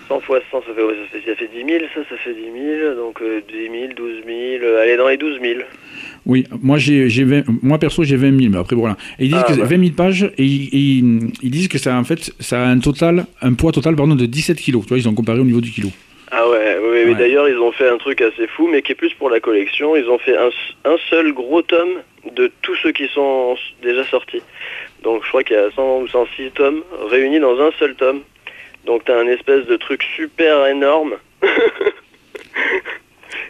100 0.08 0.20
fois 0.22 0.40
100, 0.52 0.62
ça 0.62 0.74
fait, 0.76 0.84
ouais, 0.84 0.94
ça 1.12 1.20
fait, 1.20 1.30
ça 1.32 1.36
fait 1.36 1.48
10 1.48 1.66
000, 1.66 1.86
ça, 1.94 2.02
ça 2.10 2.16
fait 2.18 2.34
10 2.34 2.42
000, 2.42 2.96
donc 2.96 3.22
euh, 3.22 3.42
10 3.48 3.80
000, 3.80 3.94
12 3.96 4.24
000, 4.26 4.36
euh, 4.64 4.82
allez, 4.82 4.98
dans 4.98 5.08
les 5.08 5.18
12 5.18 5.40
000. 5.42 5.60
Oui, 6.26 6.46
moi, 6.62 6.78
j'ai, 6.78 7.10
j'ai 7.10 7.24
20 7.24 7.44
moi 7.62 7.78
perso, 7.80 8.04
j'ai 8.04 8.16
20 8.16 8.38
000, 8.40 8.52
mais 8.52 8.58
après, 8.60 8.76
voilà. 8.76 8.98
Et 9.20 9.26
ils 9.26 9.32
disent 9.32 9.42
Ah, 9.42 9.48
que 9.48 9.54
c'est 9.54 9.60
bah. 9.60 9.66
20 9.68 9.80
000 9.80 9.92
pages, 9.96 10.32
et 10.38 10.44
ils, 10.44 11.32
disent 11.44 11.68
que 11.68 11.78
ça, 11.78 11.96
en 11.96 12.04
fait, 12.04 12.32
ça 12.40 12.62
a 12.62 12.66
un 12.68 12.80
total, 12.80 13.26
un 13.42 13.54
poids 13.54 13.72
total, 13.72 13.96
pardon, 13.96 14.16
de 14.16 14.26
17 14.26 14.58
kilos. 14.60 14.84
Tu 14.84 14.90
vois, 14.90 14.98
ils 14.98 15.08
ont 15.10 15.14
comparé 15.14 15.40
au 15.40 15.44
niveau 15.46 15.62
du 15.62 15.72
kilo. 15.72 15.90
Ah 16.32 16.48
ouais, 16.50 16.78
oui, 16.82 16.90
Ouais. 16.90 17.06
mais 17.06 17.14
d'ailleurs 17.16 17.48
ils 17.48 17.58
ont 17.58 17.72
fait 17.72 17.88
un 17.88 17.98
truc 17.98 18.20
assez 18.20 18.48
fou, 18.48 18.68
mais 18.68 18.82
qui 18.82 18.92
est 18.92 18.96
plus 18.96 19.14
pour 19.14 19.30
la 19.30 19.40
collection. 19.40 19.96
Ils 19.96 20.10
ont 20.10 20.18
fait 20.18 20.36
un, 20.36 20.50
un 20.84 20.96
seul 21.10 21.32
gros 21.34 21.62
tome 21.62 22.02
de 22.36 22.52
tous 22.64 22.76
ceux 22.78 22.92
qui 22.92 23.08
sont 23.10 23.56
déjà 23.84 24.04
sortis. 24.06 24.42
Donc 25.04 25.24
je 25.24 25.30
crois 25.30 25.44
qu'il 25.44 25.56
y 25.56 25.60
a 25.60 25.70
100 25.72 26.02
ou 26.02 26.08
106 26.08 26.52
tomes 26.56 26.82
réunis 27.12 27.40
dans 27.40 27.60
un 27.62 27.70
seul 27.78 27.94
tome. 27.96 28.22
Donc 28.86 29.04
t'as 29.06 29.20
un 29.20 29.28
espèce 29.28 29.66
de 29.66 29.76
truc 29.78 30.04
super 30.16 30.68
énorme. 30.68 31.16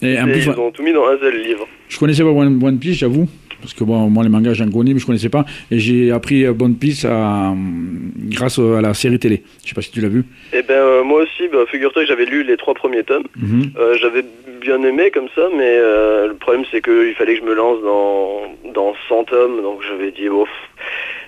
Et 0.02 0.20
en 0.20 0.28
et 0.28 0.32
plus, 0.32 0.46
ils 0.46 0.60
ont 0.60 0.72
tout 0.72 0.84
mis 0.84 0.94
dans 0.94 1.08
un 1.08 1.18
seul 1.18 1.42
livre. 1.42 1.68
Je 1.88 1.98
connaissais 1.98 2.24
pas 2.24 2.30
One, 2.30 2.60
One 2.62 2.80
Piece, 2.80 2.98
j'avoue. 2.98 3.28
Parce 3.62 3.74
que 3.74 3.84
bon, 3.84 4.10
moi, 4.10 4.24
les 4.24 4.30
mangas, 4.30 4.54
j'en 4.54 4.70
connais, 4.70 4.94
mais 4.94 5.00
je 5.00 5.06
connaissais 5.06 5.30
pas. 5.30 5.46
Et 5.72 5.80
j'ai 5.80 6.12
appris 6.12 6.44
euh, 6.44 6.54
One 6.60 6.76
Piece 6.76 7.06
à, 7.06 7.50
hum, 7.50 8.12
grâce 8.30 8.60
à 8.60 8.82
la 8.82 8.94
série 8.94 9.18
télé. 9.18 9.44
Je 9.64 9.70
sais 9.70 9.76
pas 9.76 9.82
si 9.82 9.92
tu 9.92 10.02
l'as 10.02 10.10
vu. 10.10 10.24
Et 10.54 10.62
ben 10.62 10.76
euh, 10.76 11.04
moi 11.04 11.24
aussi, 11.24 11.48
bah, 11.52 11.66
figure-toi 11.72 12.04
que 12.04 12.08
j'avais 12.08 12.26
lu 12.26 12.44
les 12.44 12.58
trois 12.58 12.74
premiers 12.74 13.04
tomes. 13.04 13.26
Mhm. 13.38 13.72
Euh, 13.78 13.98
j'avais 14.00 14.24
bien 14.62 14.82
aimé 14.84 15.10
comme 15.12 15.30
ça, 15.36 15.48
mais 15.56 15.78
euh, 15.80 16.28
le 16.28 16.36
problème 16.36 16.66
c'est 16.72 16.82
qu'il 16.82 17.14
fallait 17.16 17.36
que 17.36 17.42
je 17.42 17.46
me 17.46 17.54
lance 17.54 17.82
dans, 17.82 18.72
dans 18.74 18.94
100 19.08 19.24
tomes, 19.26 19.62
donc 19.62 19.82
j'avais 19.88 20.12
dit, 20.12 20.28
oh, 20.28 20.46
pff, 20.46 20.86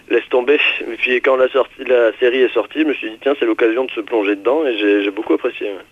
laisse 0.09 0.27
tomber. 0.29 0.59
Et 0.81 0.95
puis 0.97 1.21
quand 1.21 1.35
la, 1.35 1.47
sortie, 1.49 1.83
la 1.87 2.11
série 2.19 2.39
est 2.39 2.53
sortie, 2.53 2.79
je 2.81 2.85
me 2.85 2.93
suis 2.93 3.09
dit, 3.09 3.17
tiens, 3.21 3.33
c'est 3.39 3.45
l'occasion 3.45 3.85
de 3.85 3.91
se 3.91 4.01
plonger 4.01 4.35
dedans, 4.35 4.61
et 4.65 4.77
j'ai 5.03 5.11
beaucoup 5.11 5.33
apprécié. 5.33 5.67
ouais. 5.67 5.85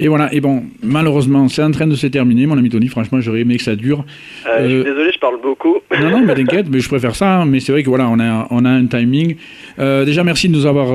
Et 0.00 0.08
voilà. 0.08 0.28
Et 0.34 0.40
bon, 0.40 0.64
malheureusement, 0.82 1.48
c'est 1.48 1.62
en 1.62 1.70
train 1.70 1.86
de 1.86 1.94
se 1.94 2.08
terminer, 2.08 2.46
mon 2.46 2.58
ami 2.58 2.68
Tony. 2.68 2.88
Franchement, 2.88 3.20
j'aurais 3.20 3.42
aimé 3.42 3.56
que 3.58 3.62
ça 3.62 3.76
dure. 3.76 4.04
Euh, 4.44 4.58
Je 4.68 4.74
Euh, 4.74 4.82
suis 4.82 4.90
désolé, 4.90 5.10
je 5.14 5.18
parle 5.20 5.40
beaucoup. 5.40 5.76
Non, 6.00 6.10
non, 6.10 6.20
mais 6.24 6.34
t'inquiète, 6.34 6.66
mais 6.68 6.80
je 6.80 6.88
préfère 6.88 7.14
ça. 7.14 7.36
hein. 7.42 7.46
Mais 7.46 7.60
c'est 7.60 7.70
vrai 7.70 7.84
que 7.84 7.88
voilà, 7.88 8.08
on 8.08 8.18
a, 8.18 8.48
on 8.50 8.64
a 8.64 8.70
un 8.70 8.86
timing. 8.86 9.36
Euh, 9.78 10.04
déjà, 10.04 10.24
merci 10.24 10.48
de 10.48 10.52
nous 10.54 10.66
avoir 10.66 10.88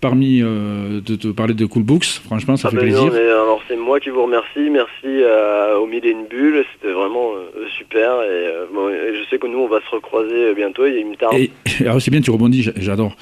euh, 0.00 0.08
permis 0.08 0.40
euh, 0.42 1.00
de 1.04 1.14
te 1.16 1.28
parler 1.28 1.54
de 1.54 1.66
Cool 1.66 1.82
Books. 1.82 2.20
Franchement, 2.24 2.56
ça 2.56 2.68
Ah 2.68 2.70
fait 2.70 2.76
ben 2.76 2.82
plaisir. 2.84 3.04
non, 3.06 3.12
mais 3.12 3.20
alors 3.28 3.62
c'est 3.68 3.76
moi 3.76 4.00
qui 4.00 4.10
vous 4.10 4.22
remercie. 4.22 4.70
Merci 4.70 5.22
à- 5.24 5.78
au 5.78 5.86
Mille 5.86 6.04
et 6.04 6.10
une 6.10 6.26
Bulle, 6.26 6.64
c'était 6.74 6.92
vraiment 6.92 7.32
euh, 7.34 7.66
super. 7.78 8.22
Et, 8.22 8.26
euh, 8.28 8.66
bon, 8.72 8.88
et 8.88 9.14
je 9.16 9.28
sais 9.30 9.38
que 9.38 9.46
nous, 9.46 9.58
on 9.58 9.68
va 9.68 9.80
se 9.80 9.90
recroiser 9.94 10.34
euh, 10.34 10.54
bientôt, 10.54 10.86
il 10.86 11.06
me 11.06 11.16
tarde. 11.16 11.34
Et 11.36 11.50
alors, 11.80 12.00
c'est 12.02 12.10
bien, 12.10 12.20
tu 12.20 12.30
rebondis, 12.30 12.62
j'a- 12.62 12.72
j'adore. 12.76 13.14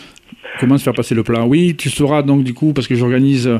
Comment 0.61 0.79
se 0.79 0.85
faire 0.85 0.95
passer 0.95 1.15
le 1.15 1.23
plat 1.23 1.45
Oui, 1.45 1.75
tu 1.77 1.91
sauras 1.91 2.23
donc 2.23 2.43
du 2.45 2.55
coup, 2.55 2.73
parce 2.73 2.87
que 2.89 2.95
j'organise 2.95 3.47
euh, 3.49 3.59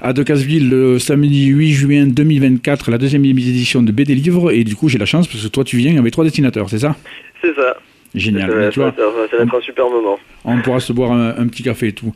à 0.00 0.12
Decazeville 0.12 0.68
le 0.68 0.98
samedi 0.98 1.46
8 1.46 1.72
juin 1.72 2.06
2024, 2.06 2.90
la 2.90 2.98
deuxième 2.98 3.24
édition 3.24 3.82
de 3.82 3.92
BD 3.92 4.14
Livre. 4.14 4.50
Et 4.52 4.64
du 4.64 4.74
coup, 4.76 4.88
j'ai 4.88 4.98
la 4.98 5.06
chance 5.06 5.26
parce 5.28 5.42
que 5.42 5.48
toi, 5.48 5.64
tu 5.64 5.76
viens 5.76 5.96
avec 5.98 6.12
trois 6.12 6.24
dessinateurs, 6.24 6.68
c'est 6.70 6.78
ça? 6.78 6.96
C'est 7.42 7.54
ça. 7.54 7.76
Génial. 8.14 8.50
Ça, 8.50 8.56
va- 8.56 8.68
tu 8.70 8.78
vois, 8.80 8.94
ça 8.96 9.02
va- 9.02 9.28
ça 9.30 9.36
va 9.38 9.42
être 9.44 9.54
un 9.56 9.60
super 9.60 9.88
moment. 9.90 10.18
on 10.44 10.60
pourra 10.62 10.78
se 10.80 10.92
boire 10.92 11.12
un, 11.12 11.34
un 11.36 11.46
petit 11.48 11.62
café 11.62 11.88
et 11.88 11.92
tout. 11.92 12.14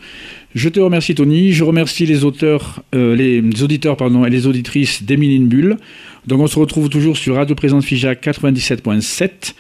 Je 0.55 0.69
te 0.69 0.79
remercie, 0.81 1.15
Tony. 1.15 1.53
Je 1.53 1.65
remercie 1.65 2.07
les 2.07 2.25
auteurs, 2.25 2.83
euh, 2.95 3.15
les 3.17 3.43
auditeurs 3.63 3.97
pardon, 3.97 4.25
et 4.25 4.31
les 4.31 4.47
auditrices 4.47 5.03
d'Emile 5.03 5.47
Bulle. 5.47 5.77
Donc, 6.27 6.41
on 6.41 6.47
se 6.47 6.59
retrouve 6.59 6.89
toujours 6.89 7.17
sur 7.17 7.35
Radio 7.37 7.55
Présence 7.55 7.85
Figeac 7.85 8.21
97.7. 8.23 9.55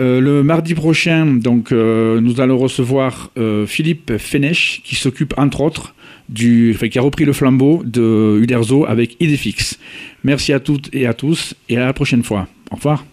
Euh, 0.00 0.20
le 0.20 0.42
mardi 0.42 0.74
prochain, 0.74 1.26
donc, 1.26 1.70
euh, 1.70 2.20
nous 2.20 2.40
allons 2.40 2.58
recevoir 2.58 3.30
Philippe 3.66 4.16
Fenech, 4.18 4.80
qui 4.84 4.94
s'occupe 4.94 5.34
entre 5.36 5.60
autres 5.60 5.94
du, 6.28 6.72
enfin, 6.74 6.88
qui 6.88 6.98
a 6.98 7.02
repris 7.02 7.24
le 7.24 7.32
flambeau 7.32 7.82
de 7.84 8.38
Uderzo 8.40 8.84
avec 8.86 9.16
Idéfix. 9.20 9.78
Merci 10.24 10.52
à 10.52 10.60
toutes 10.60 10.88
et 10.94 11.06
à 11.06 11.14
tous, 11.14 11.54
et 11.68 11.76
à 11.76 11.84
la 11.86 11.92
prochaine 11.92 12.22
fois. 12.22 12.46
Au 12.70 12.76
revoir. 12.76 13.04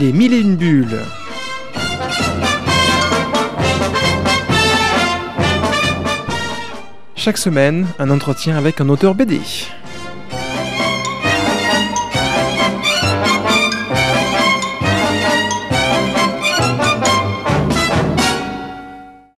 Les 0.00 0.10
mille 0.10 0.32
et 0.32 0.38
une 0.38 0.56
bulles. 0.56 1.00
Chaque 7.14 7.36
semaine, 7.36 7.86
un 7.98 8.08
entretien 8.08 8.56
avec 8.56 8.80
un 8.80 8.88
auteur 8.88 9.14
BD. 9.14 9.40